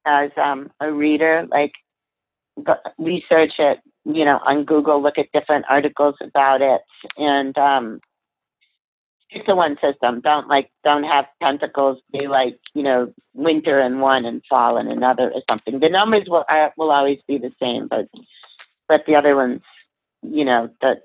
as 0.06 0.30
um, 0.36 0.70
a 0.80 0.92
reader, 0.92 1.46
like 1.50 1.72
research 2.98 3.52
it, 3.58 3.80
you 4.04 4.24
know, 4.24 4.38
on 4.44 4.64
Google, 4.64 5.02
look 5.02 5.18
at 5.18 5.32
different 5.32 5.66
articles 5.68 6.14
about 6.22 6.62
it, 6.62 6.80
and 7.18 7.56
um, 7.58 8.00
stick 9.30 9.46
to 9.46 9.54
one 9.54 9.76
system. 9.80 10.20
Don't 10.20 10.48
like 10.48 10.70
don't 10.84 11.04
have 11.04 11.26
pentacles 11.42 11.98
be 12.12 12.26
like 12.26 12.56
you 12.74 12.82
know 12.82 13.12
winter 13.34 13.80
in 13.80 14.00
one 14.00 14.24
and 14.24 14.42
fall 14.48 14.78
in 14.78 14.92
another 14.92 15.30
or 15.30 15.42
something. 15.50 15.80
The 15.80 15.88
numbers 15.88 16.24
will 16.28 16.44
uh, 16.48 16.70
will 16.76 16.90
always 16.90 17.18
be 17.26 17.38
the 17.38 17.52
same, 17.60 17.88
but 17.88 18.06
but 18.88 19.04
the 19.06 19.16
other 19.16 19.36
ones, 19.36 19.62
you 20.22 20.44
know, 20.44 20.70
the 20.80 21.00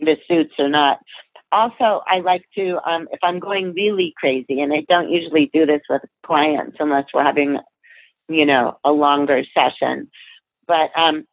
the 0.00 0.16
suits 0.28 0.54
are 0.58 0.68
not. 0.68 0.98
Also, 1.52 2.02
I 2.06 2.20
like 2.20 2.44
to 2.56 2.78
um, 2.88 3.08
if 3.12 3.20
I'm 3.22 3.38
going 3.38 3.72
really 3.72 4.12
crazy, 4.18 4.60
and 4.60 4.72
I 4.72 4.84
don't 4.88 5.10
usually 5.10 5.46
do 5.46 5.66
this 5.66 5.82
with 5.88 6.02
clients 6.22 6.76
unless 6.80 7.06
we're 7.14 7.22
having, 7.22 7.58
you 8.28 8.46
know, 8.46 8.78
a 8.84 8.92
longer 8.92 9.42
session. 9.54 10.10
But 10.66 10.90
um, 10.96 11.26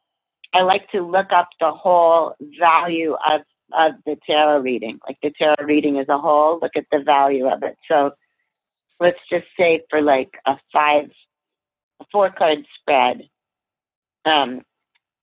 I 0.53 0.61
like 0.61 0.89
to 0.91 1.01
look 1.01 1.31
up 1.31 1.49
the 1.59 1.71
whole 1.71 2.35
value 2.59 3.15
of 3.29 3.41
of 3.71 3.93
the 4.05 4.15
tarot 4.27 4.59
reading, 4.59 4.99
like 5.07 5.17
the 5.21 5.31
tarot 5.31 5.65
reading 5.65 5.97
as 5.97 6.07
a 6.09 6.17
whole. 6.17 6.59
Look 6.61 6.75
at 6.75 6.85
the 6.91 6.99
value 6.99 7.47
of 7.47 7.63
it. 7.63 7.75
So 7.87 8.11
let's 8.99 9.19
just 9.29 9.55
say 9.55 9.81
for 9.89 10.01
like 10.01 10.37
a 10.45 10.57
five, 10.71 11.09
a 11.99 12.05
four 12.11 12.29
card 12.29 12.65
spread. 12.79 13.27
Um, 14.25 14.61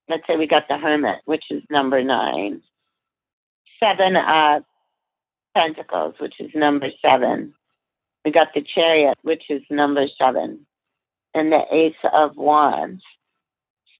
let's 0.08 0.26
say 0.26 0.36
we 0.36 0.46
got 0.46 0.68
the 0.68 0.78
Hermit, 0.78 1.20
which 1.24 1.44
is 1.50 1.62
number 1.70 2.02
nine. 2.02 2.62
Seven 3.78 4.16
uh, 4.16 4.60
Pentacles, 5.54 6.16
which 6.18 6.34
is 6.40 6.50
number 6.54 6.90
seven. 7.00 7.54
We 8.24 8.30
got 8.32 8.48
the 8.54 8.62
Chariot, 8.62 9.16
which 9.22 9.44
is 9.48 9.62
number 9.70 10.06
seven, 10.18 10.66
and 11.34 11.52
the 11.52 11.62
Ace 11.72 11.94
of 12.12 12.36
Wands. 12.36 13.02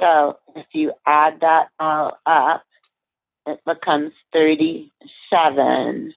So 0.00 0.38
if 0.56 0.66
you 0.72 0.92
add 1.06 1.40
that 1.40 1.68
all 1.78 2.18
up, 2.26 2.64
it 3.46 3.60
becomes 3.66 4.12
37, 4.32 6.14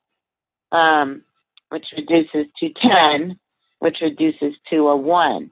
um, 0.71 1.21
which 1.69 1.86
reduces 1.95 2.45
to 2.60 2.69
10, 2.82 3.39
which 3.80 3.97
reduces 4.02 4.54
to 4.69 4.88
a 4.89 4.95
1. 4.95 5.52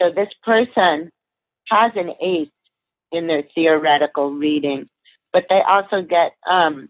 So 0.00 0.10
this 0.10 0.28
person 0.42 1.10
has 1.68 1.92
an 1.96 2.12
ace 2.20 2.48
in 3.12 3.26
their 3.26 3.44
theoretical 3.54 4.32
reading, 4.32 4.88
but 5.32 5.46
they 5.48 5.62
also 5.62 6.02
get 6.02 6.32
um, 6.50 6.88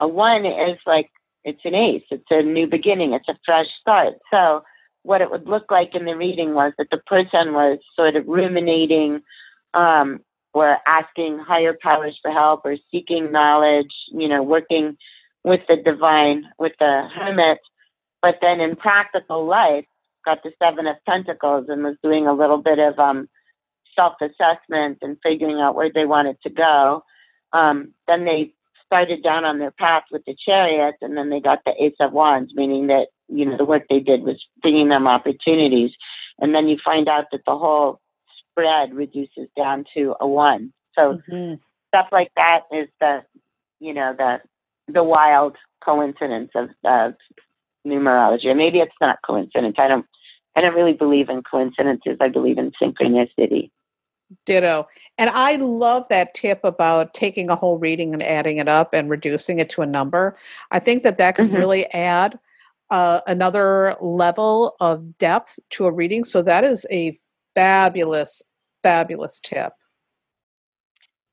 a 0.00 0.08
1 0.08 0.46
is 0.46 0.78
like 0.86 1.10
it's 1.44 1.60
an 1.64 1.74
ace, 1.74 2.02
it's 2.10 2.24
a 2.30 2.42
new 2.42 2.66
beginning, 2.66 3.12
it's 3.12 3.28
a 3.28 3.38
fresh 3.44 3.66
start. 3.80 4.14
So 4.30 4.62
what 5.02 5.20
it 5.20 5.30
would 5.30 5.46
look 5.46 5.70
like 5.70 5.94
in 5.94 6.04
the 6.04 6.16
reading 6.16 6.54
was 6.54 6.72
that 6.78 6.88
the 6.90 6.98
person 6.98 7.52
was 7.52 7.78
sort 7.96 8.16
of 8.16 8.26
ruminating 8.26 9.22
um, 9.74 10.20
or 10.52 10.78
asking 10.86 11.38
higher 11.38 11.76
powers 11.80 12.18
for 12.20 12.30
help 12.30 12.62
or 12.64 12.76
seeking 12.90 13.30
knowledge, 13.32 13.92
you 14.12 14.28
know, 14.28 14.42
working 14.42 14.96
with 15.44 15.60
the 15.68 15.76
divine, 15.76 16.44
with 16.58 16.72
the 16.78 17.08
hermit. 17.14 17.58
But 18.20 18.38
then 18.42 18.60
in 18.60 18.76
practical 18.76 19.46
life, 19.46 19.84
got 20.24 20.42
the 20.42 20.52
Seven 20.60 20.86
of 20.86 20.96
Pentacles 21.06 21.66
and 21.68 21.84
was 21.84 21.96
doing 22.02 22.26
a 22.26 22.32
little 22.32 22.58
bit 22.58 22.78
of 22.78 22.98
um, 22.98 23.28
self 23.94 24.14
assessment 24.20 24.98
and 25.02 25.16
figuring 25.22 25.60
out 25.60 25.74
where 25.74 25.90
they 25.92 26.04
wanted 26.04 26.36
to 26.42 26.50
go. 26.50 27.02
Um, 27.52 27.94
then 28.06 28.24
they 28.24 28.52
started 28.84 29.22
down 29.22 29.44
on 29.44 29.58
their 29.58 29.70
path 29.70 30.04
with 30.10 30.24
the 30.26 30.36
chariot, 30.44 30.96
and 31.00 31.16
then 31.16 31.30
they 31.30 31.40
got 31.40 31.60
the 31.64 31.72
Ace 31.82 31.96
of 32.00 32.12
Wands, 32.12 32.52
meaning 32.54 32.88
that 32.88 33.08
you 33.28 33.44
know 33.44 33.56
the 33.56 33.64
work 33.64 33.84
they 33.88 34.00
did 34.00 34.22
was 34.22 34.44
bringing 34.62 34.88
them 34.88 35.06
opportunities. 35.06 35.92
And 36.40 36.54
then 36.54 36.68
you 36.68 36.78
find 36.84 37.08
out 37.08 37.26
that 37.32 37.42
the 37.46 37.56
whole 37.56 38.00
spread 38.50 38.94
reduces 38.94 39.48
down 39.56 39.84
to 39.94 40.14
a 40.20 40.26
one. 40.26 40.72
So 40.94 41.20
mm-hmm. 41.30 41.54
stuff 41.88 42.08
like 42.12 42.30
that 42.36 42.60
is 42.72 42.88
the, 43.00 43.24
you 43.80 43.94
know, 43.94 44.14
the 44.16 44.40
the 44.92 45.04
wild 45.04 45.56
coincidence 45.84 46.50
of, 46.54 46.70
of 46.84 47.14
numerology. 47.86 48.54
Maybe 48.56 48.78
it's 48.78 48.92
not 49.00 49.18
coincidence. 49.24 49.76
I 49.78 49.88
don't 49.88 50.06
I 50.56 50.60
don't 50.60 50.74
really 50.74 50.92
believe 50.92 51.28
in 51.28 51.42
coincidences. 51.42 52.18
I 52.20 52.28
believe 52.28 52.58
in 52.58 52.72
synchronicity. 52.82 53.70
Ditto. 54.44 54.88
And 55.16 55.30
I 55.30 55.56
love 55.56 56.06
that 56.08 56.34
tip 56.34 56.62
about 56.62 57.14
taking 57.14 57.48
a 57.48 57.56
whole 57.56 57.78
reading 57.78 58.12
and 58.12 58.22
adding 58.22 58.58
it 58.58 58.68
up 58.68 58.92
and 58.92 59.08
reducing 59.08 59.58
it 59.58 59.70
to 59.70 59.82
a 59.82 59.86
number. 59.86 60.36
I 60.70 60.80
think 60.80 61.02
that 61.02 61.16
that 61.18 61.36
can 61.36 61.48
mm-hmm. 61.48 61.56
really 61.56 61.86
add 61.92 62.38
uh, 62.90 63.20
another 63.26 63.96
level 64.00 64.76
of 64.80 65.18
depth 65.18 65.58
to 65.70 65.86
a 65.86 65.92
reading. 65.92 66.24
So 66.24 66.42
that 66.42 66.64
is 66.64 66.86
a 66.90 67.18
fabulous, 67.54 68.42
fabulous 68.82 69.40
tip. 69.40 69.72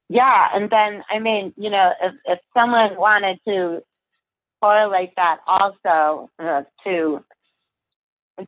Yeah, 0.10 0.50
and 0.54 0.70
then 0.70 1.04
I 1.10 1.20
mean, 1.20 1.54
you 1.58 1.70
know, 1.70 1.92
if 2.02 2.14
if 2.26 2.40
someone 2.54 2.96
wanted 2.98 3.40
to 3.48 3.82
correlate 4.62 5.12
that 5.16 5.38
also 5.48 6.30
uh, 6.38 6.64
to 6.84 7.24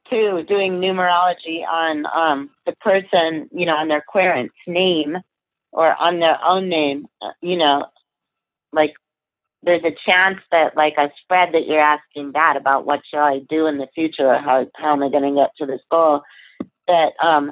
to 0.10 0.44
doing 0.44 0.80
numerology 0.80 1.66
on 1.66 2.06
um, 2.14 2.50
the 2.66 2.74
person, 2.82 3.50
you 3.52 3.66
know, 3.66 3.76
on 3.76 3.88
their 3.88 4.04
querent's 4.08 4.54
name 4.68 5.18
or 5.72 5.96
on 5.96 6.20
their 6.20 6.38
own 6.44 6.70
name, 6.70 7.08
uh, 7.22 7.32
you 7.42 7.58
know, 7.58 7.86
like 8.74 8.94
there's 9.68 9.84
a 9.84 9.96
chance 10.10 10.40
that 10.50 10.78
like 10.78 10.94
a 10.98 11.12
spread 11.22 11.54
that 11.54 11.68
you're 11.68 11.82
asking 11.82 12.32
that 12.32 12.56
about 12.56 12.86
what 12.86 13.02
shall 13.12 13.26
I 13.26 13.42
do 13.50 13.68
in 13.68 13.78
the 13.78 13.88
future? 13.94 14.28
Or 14.28 14.40
how 14.40 14.66
how 14.76 14.94
am 14.94 15.04
I 15.04 15.10
going 15.10 15.36
to 15.36 15.42
get 15.42 15.52
to 15.58 15.66
this 15.66 15.82
goal? 15.92 16.22
That 16.88 17.12
um 17.22 17.52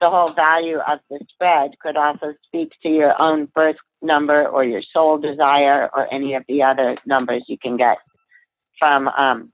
the 0.00 0.10
whole 0.10 0.28
value 0.28 0.78
of 0.78 0.98
the 1.08 1.20
spread 1.30 1.70
could 1.80 1.96
also 1.96 2.34
speak 2.44 2.72
to 2.82 2.88
your 2.88 3.20
own 3.22 3.46
birth 3.54 3.76
number 4.02 4.46
or 4.46 4.64
your 4.64 4.82
soul 4.92 5.18
desire 5.18 5.88
or 5.94 6.12
any 6.12 6.34
of 6.34 6.42
the 6.48 6.64
other 6.64 6.96
numbers 7.06 7.44
you 7.46 7.56
can 7.56 7.76
get 7.76 7.98
from 8.78 9.06
um, 9.08 9.52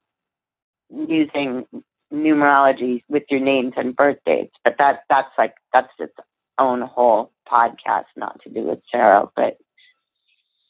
using 0.90 1.66
numerology 2.12 3.03
with 3.09 3.25
your 3.29 3.40
names 3.40 3.75
and 3.77 3.94
birth 3.94 4.18
dates. 4.25 4.55
But 4.64 4.77
that 4.79 5.01
that's 5.11 5.31
like 5.37 5.53
that's 5.75 5.92
its 5.99 6.14
own 6.59 6.81
whole 6.81 7.33
podcast, 7.47 8.07
not 8.16 8.40
to 8.44 8.51
do 8.51 8.62
with 8.62 8.81
tarot, 8.90 9.31
but 9.37 9.59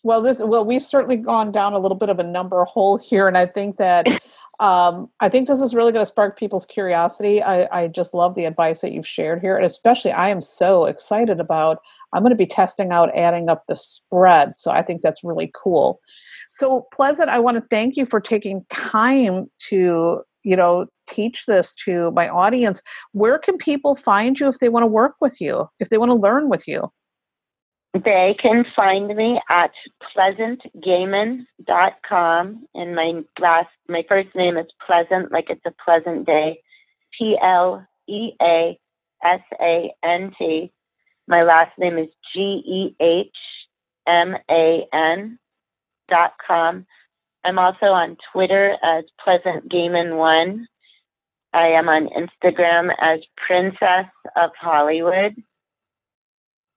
well, 0.03 0.23
this 0.23 0.39
well, 0.39 0.65
we've 0.65 0.83
certainly 0.83 1.17
gone 1.17 1.53
down 1.53 1.73
a 1.73 1.79
little 1.79 1.97
bit 1.97 2.09
of 2.09 2.19
a 2.19 2.25
number 2.25 2.63
hole 2.65 2.99
here, 2.99 3.29
and 3.29 3.37
I 3.37 3.47
think 3.47 3.77
that 3.77 4.07
um, 4.61 5.09
I 5.21 5.29
think 5.29 5.47
this 5.47 5.61
is 5.61 5.75
really 5.75 5.93
going 5.93 6.05
to 6.05 6.11
spark 6.11 6.37
people's 6.37 6.67
curiosity. 6.67 7.41
I, 7.43 7.69
I, 7.71 7.87
just 7.87 8.13
love 8.13 8.35
the 8.35 8.45
advice 8.45 8.81
that 8.81 8.91
you've 8.91 9.07
shared 9.07 9.41
here. 9.41 9.57
And 9.57 9.65
especially, 9.65 10.11
I 10.11 10.31
am 10.31 10.43
so 10.43 10.87
excited 10.87 11.39
about, 11.39 11.79
I'm 12.13 12.23
going 12.23 12.31
to 12.31 12.37
be 12.37 12.47
testing 12.47 12.91
out 12.91 13.17
adding 13.17 13.49
up 13.49 13.67
the 13.69 13.77
spread. 13.77 14.57
So 14.57 14.73
I 14.73 14.83
think 14.83 15.01
that's 15.01 15.23
really 15.23 15.53
cool. 15.55 16.01
So, 16.51 16.89
Pleasant, 16.93 17.29
I 17.29 17.39
want 17.39 17.63
to 17.63 17.69
thank 17.69 17.97
you 17.97 18.05
for 18.05 18.21
taking 18.21 18.65
time 18.69 19.49
to, 19.69 20.23
you 20.43 20.57
know, 20.57 20.87
teach 21.09 21.47
this 21.47 21.73
to 21.85 22.11
my 22.11 22.29
audience. 22.29 22.83
Where 23.13 23.39
can 23.39 23.59
people 23.59 23.95
find 23.95 24.41
you 24.41 24.49
if 24.49 24.59
they 24.59 24.71
want 24.71 24.83
to 24.83 24.89
work 24.89 25.15
with 25.21 25.41
you, 25.41 25.69
if 25.79 25.89
they 25.89 25.99
want 25.99 26.11
to 26.11 26.15
learn 26.15 26.49
with 26.49 26.67
you? 26.67 26.91
They 27.95 28.37
can 28.41 28.65
find 28.77 29.09
me 29.17 29.41
at 29.49 29.71
pleasantgehman.com. 30.17 32.67
And 32.75 32.95
my 32.95 33.25
last, 33.41 33.71
my 33.89 34.05
first 34.09 34.29
name 34.35 34.59
is 34.59 34.67
Pleasant, 34.87 35.33
like 35.33 35.49
it's 35.49 35.65
a 35.67 35.73
pleasant 35.85 36.27
day. 36.27 36.61
P 37.19 37.39
L 37.43 37.87
E 38.07 38.33
A 38.43 38.79
S 39.25 39.41
A 39.61 39.91
N 40.03 40.33
T. 40.39 40.71
My 41.27 41.43
last 41.43 41.73
name 41.79 41.97
is 41.99 42.09
G 42.35 42.41
E 42.41 42.95
H 43.01 43.37
M 44.07 44.37
A 44.51 44.87
N 44.93 45.39
dot 46.09 46.35
com. 46.47 46.85
I'm 47.45 47.59
also 47.59 47.87
on 47.87 48.19
Twitter 48.33 48.77
as 48.83 49.05
Pleasant 49.25 49.71
Gehman 49.71 50.19
One. 50.19 50.69
I 51.55 51.69
am 51.69 51.89
on 51.89 52.09
Instagram 52.09 52.95
as 53.01 53.21
Princess 53.37 54.05
of 54.37 54.51
Hollywood 54.61 55.35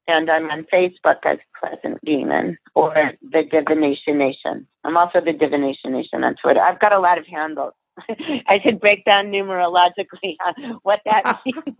and 0.08 0.30
I'm 0.30 0.50
on 0.50 0.66
Facebook 0.74 1.18
as 1.26 1.38
Pleasant 1.60 2.04
Demon 2.04 2.58
or 2.76 3.14
the 3.22 3.44
Divination 3.44 4.18
Nation. 4.18 4.68
I'm 4.84 4.98
also 4.98 5.22
the 5.22 5.34
Divination 5.34 5.94
Nation 5.94 6.24
on 6.24 6.36
Twitter. 6.36 6.62
I've 6.62 6.80
got 6.80 6.94
a 6.94 7.00
lot 7.00 7.18
of 7.18 7.26
handles. 7.28 7.74
I 8.48 8.60
should 8.64 8.80
break 8.80 9.06
down 9.06 9.28
numerologically 9.28 10.36
what 10.84 11.02
that 11.06 11.40
means. 11.46 11.76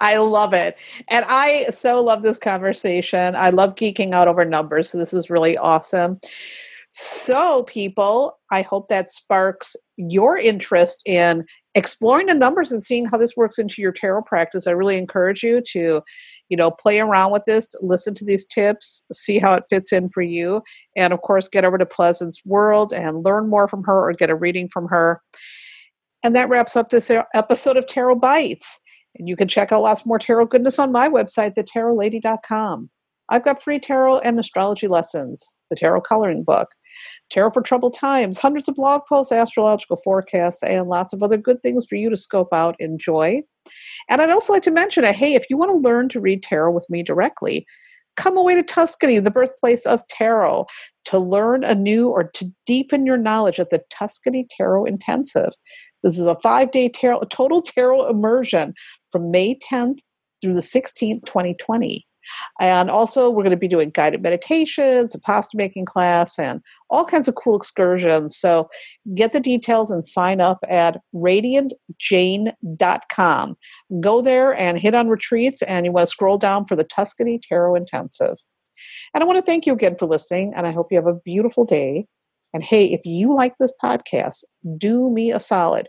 I 0.00 0.16
love 0.16 0.52
it. 0.52 0.76
And 1.08 1.24
I 1.28 1.66
so 1.70 2.02
love 2.02 2.22
this 2.22 2.38
conversation. 2.38 3.36
I 3.36 3.50
love 3.50 3.74
geeking 3.74 4.12
out 4.12 4.28
over 4.28 4.44
numbers. 4.44 4.90
So 4.90 4.98
this 4.98 5.12
is 5.14 5.30
really 5.30 5.56
awesome. 5.56 6.16
So, 6.94 7.62
people, 7.62 8.38
I 8.50 8.60
hope 8.60 8.88
that 8.88 9.08
sparks 9.08 9.76
your 9.96 10.36
interest 10.36 11.02
in 11.06 11.46
exploring 11.74 12.26
the 12.26 12.34
numbers 12.34 12.70
and 12.70 12.82
seeing 12.82 13.06
how 13.06 13.16
this 13.16 13.36
works 13.36 13.58
into 13.58 13.80
your 13.80 13.92
tarot 13.92 14.22
practice. 14.22 14.66
I 14.66 14.72
really 14.72 14.98
encourage 14.98 15.42
you 15.42 15.62
to, 15.72 16.02
you 16.48 16.56
know, 16.56 16.70
play 16.70 17.00
around 17.00 17.32
with 17.32 17.44
this, 17.46 17.74
listen 17.80 18.14
to 18.14 18.24
these 18.24 18.44
tips, 18.44 19.06
see 19.12 19.38
how 19.38 19.54
it 19.54 19.64
fits 19.70 19.92
in 19.92 20.10
for 20.10 20.22
you, 20.22 20.62
and 20.96 21.12
of 21.12 21.22
course, 21.22 21.48
get 21.48 21.64
over 21.64 21.78
to 21.78 21.86
pleasant's 21.86 22.44
World 22.44 22.92
and 22.92 23.24
learn 23.24 23.48
more 23.48 23.68
from 23.68 23.84
her 23.84 24.08
or 24.08 24.12
get 24.12 24.30
a 24.30 24.34
reading 24.34 24.68
from 24.68 24.88
her. 24.88 25.22
And 26.22 26.36
that 26.36 26.48
wraps 26.48 26.76
up 26.76 26.90
this 26.90 27.10
episode 27.34 27.76
of 27.76 27.86
Tarot 27.86 28.16
Bites. 28.16 28.80
And 29.18 29.28
you 29.28 29.36
can 29.36 29.48
check 29.48 29.72
out 29.72 29.82
lots 29.82 30.06
more 30.06 30.18
tarot 30.18 30.46
goodness 30.46 30.78
on 30.78 30.92
my 30.92 31.08
website, 31.08 31.54
thetarotlady.com. 31.54 32.90
I've 33.28 33.44
got 33.44 33.62
free 33.62 33.78
tarot 33.78 34.18
and 34.18 34.38
astrology 34.38 34.88
lessons, 34.88 35.54
the 35.70 35.76
tarot 35.76 36.02
coloring 36.02 36.42
book, 36.42 36.68
tarot 37.30 37.52
for 37.52 37.62
troubled 37.62 37.94
times, 37.94 38.38
hundreds 38.38 38.68
of 38.68 38.74
blog 38.74 39.02
posts, 39.08 39.32
astrological 39.32 39.96
forecasts, 39.96 40.62
and 40.62 40.88
lots 40.88 41.12
of 41.12 41.22
other 41.22 41.36
good 41.36 41.62
things 41.62 41.86
for 41.86 41.96
you 41.96 42.10
to 42.10 42.16
scope 42.16 42.52
out, 42.52 42.76
enjoy. 42.78 43.40
And 44.08 44.20
I'd 44.20 44.30
also 44.30 44.52
like 44.52 44.62
to 44.64 44.70
mention, 44.70 45.04
uh, 45.04 45.12
hey, 45.12 45.34
if 45.34 45.48
you 45.48 45.56
want 45.56 45.70
to 45.70 45.76
learn 45.76 46.08
to 46.10 46.20
read 46.20 46.42
tarot 46.42 46.72
with 46.72 46.86
me 46.90 47.02
directly, 47.02 47.64
come 48.16 48.36
away 48.36 48.54
to 48.54 48.62
Tuscany, 48.62 49.18
the 49.18 49.30
birthplace 49.30 49.86
of 49.86 50.06
tarot, 50.08 50.66
to 51.06 51.18
learn 51.18 51.64
anew 51.64 52.08
or 52.08 52.24
to 52.24 52.52
deepen 52.66 53.06
your 53.06 53.16
knowledge 53.16 53.58
at 53.58 53.70
the 53.70 53.82
Tuscany 53.90 54.46
Tarot 54.56 54.84
Intensive. 54.84 55.50
This 56.02 56.18
is 56.18 56.26
a 56.26 56.38
five 56.40 56.70
day 56.70 56.88
tarot, 56.88 57.22
total 57.30 57.62
tarot 57.62 58.08
immersion 58.08 58.74
from 59.10 59.30
May 59.30 59.58
10th 59.58 59.98
through 60.40 60.54
the 60.54 60.60
16th, 60.60 61.24
2020. 61.24 62.06
And 62.60 62.90
also, 62.90 63.30
we're 63.30 63.42
going 63.42 63.50
to 63.50 63.56
be 63.56 63.68
doing 63.68 63.90
guided 63.90 64.22
meditations, 64.22 65.14
a 65.14 65.20
pasta 65.20 65.56
making 65.56 65.86
class, 65.86 66.38
and 66.38 66.60
all 66.90 67.04
kinds 67.04 67.28
of 67.28 67.34
cool 67.34 67.56
excursions. 67.56 68.36
So, 68.36 68.68
get 69.14 69.32
the 69.32 69.40
details 69.40 69.90
and 69.90 70.06
sign 70.06 70.40
up 70.40 70.58
at 70.68 71.00
radiantjane.com. 71.14 73.56
Go 74.00 74.20
there 74.20 74.54
and 74.54 74.78
hit 74.78 74.94
on 74.94 75.08
retreats, 75.08 75.62
and 75.62 75.86
you 75.86 75.92
want 75.92 76.06
to 76.06 76.10
scroll 76.10 76.38
down 76.38 76.66
for 76.66 76.76
the 76.76 76.84
Tuscany 76.84 77.38
Tarot 77.38 77.74
Intensive. 77.74 78.36
And 79.14 79.22
I 79.22 79.26
want 79.26 79.36
to 79.36 79.42
thank 79.42 79.66
you 79.66 79.72
again 79.72 79.96
for 79.96 80.06
listening, 80.06 80.52
and 80.56 80.66
I 80.66 80.72
hope 80.72 80.88
you 80.90 80.96
have 80.96 81.06
a 81.06 81.14
beautiful 81.14 81.64
day. 81.64 82.06
And 82.54 82.62
hey, 82.62 82.92
if 82.92 83.04
you 83.04 83.34
like 83.34 83.54
this 83.58 83.72
podcast, 83.82 84.44
do 84.76 85.10
me 85.10 85.32
a 85.32 85.40
solid. 85.40 85.88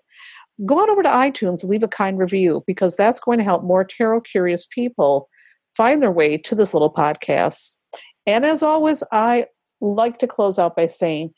Go 0.65 0.80
on 0.80 0.89
over 0.89 1.04
to 1.04 1.10
iTunes 1.10 1.63
leave 1.63 1.84
a 1.84 1.88
kind 1.88 2.17
review 2.17 2.63
because 2.67 2.96
that's 2.96 3.19
going 3.19 3.39
to 3.39 3.43
help 3.43 3.63
more 3.63 3.84
tarot 3.84 4.22
curious 4.22 4.67
people 4.67 5.28
find 5.76 6.02
their 6.02 6.12
way 6.12 6.38
to 6.38 6.56
this 6.56 6.74
little 6.74 6.92
podcast. 6.92 7.76
And 8.26 8.46
as 8.46 8.64
always, 8.64 9.04
I 9.12 9.48
like 9.82 10.20
to 10.20 10.28
close 10.28 10.58
out 10.58 10.76
by 10.76 10.88
saying 10.88 11.34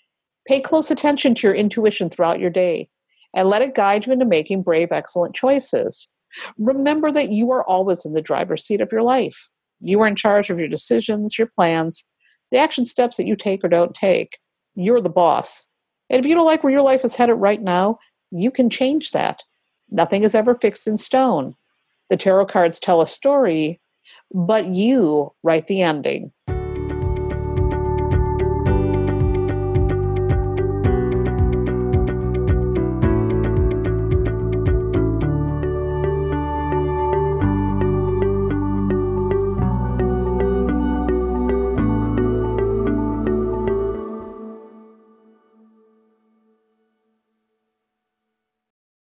pay 0.47 0.61
close 0.61 0.91
attention 0.91 1.33
to 1.35 1.47
your 1.47 1.55
intuition 1.55 2.09
throughout 2.09 2.39
your 2.39 2.51
day 2.51 2.89
and 3.33 3.49
let 3.49 3.61
it 3.61 3.75
guide 3.75 4.05
you 4.05 4.13
into 4.13 4.25
making 4.25 4.63
brave, 4.63 4.91
excellent 4.91 5.35
choices. 5.35 6.11
Remember 6.57 7.11
that 7.11 7.31
you 7.31 7.51
are 7.51 7.67
always 7.67 8.05
in 8.05 8.13
the 8.13 8.21
driver's 8.21 8.65
seat 8.65 8.81
of 8.81 8.91
your 8.91 9.01
life. 9.01 9.49
You 9.81 10.01
are 10.01 10.07
in 10.07 10.15
charge 10.15 10.49
of 10.49 10.59
your 10.59 10.67
decisions, 10.67 11.37
your 11.37 11.47
plans, 11.47 12.07
the 12.51 12.57
action 12.57 12.85
steps 12.85 13.17
that 13.17 13.25
you 13.25 13.35
take 13.35 13.63
or 13.63 13.69
don't 13.69 13.93
take. 13.93 14.37
You're 14.75 15.01
the 15.01 15.09
boss. 15.09 15.69
And 16.09 16.19
if 16.19 16.25
you 16.25 16.35
don't 16.35 16.45
like 16.45 16.63
where 16.63 16.73
your 16.73 16.81
life 16.81 17.03
is 17.03 17.15
headed 17.15 17.35
right 17.37 17.61
now, 17.61 17.97
you 18.31 18.51
can 18.51 18.69
change 18.69 19.11
that. 19.11 19.43
Nothing 19.89 20.23
is 20.23 20.35
ever 20.35 20.55
fixed 20.55 20.87
in 20.87 20.97
stone. 20.97 21.55
The 22.09 22.17
tarot 22.17 22.47
cards 22.47 22.79
tell 22.79 23.01
a 23.01 23.07
story, 23.07 23.81
but 24.33 24.67
you 24.67 25.31
write 25.43 25.67
the 25.67 25.81
ending. 25.81 26.31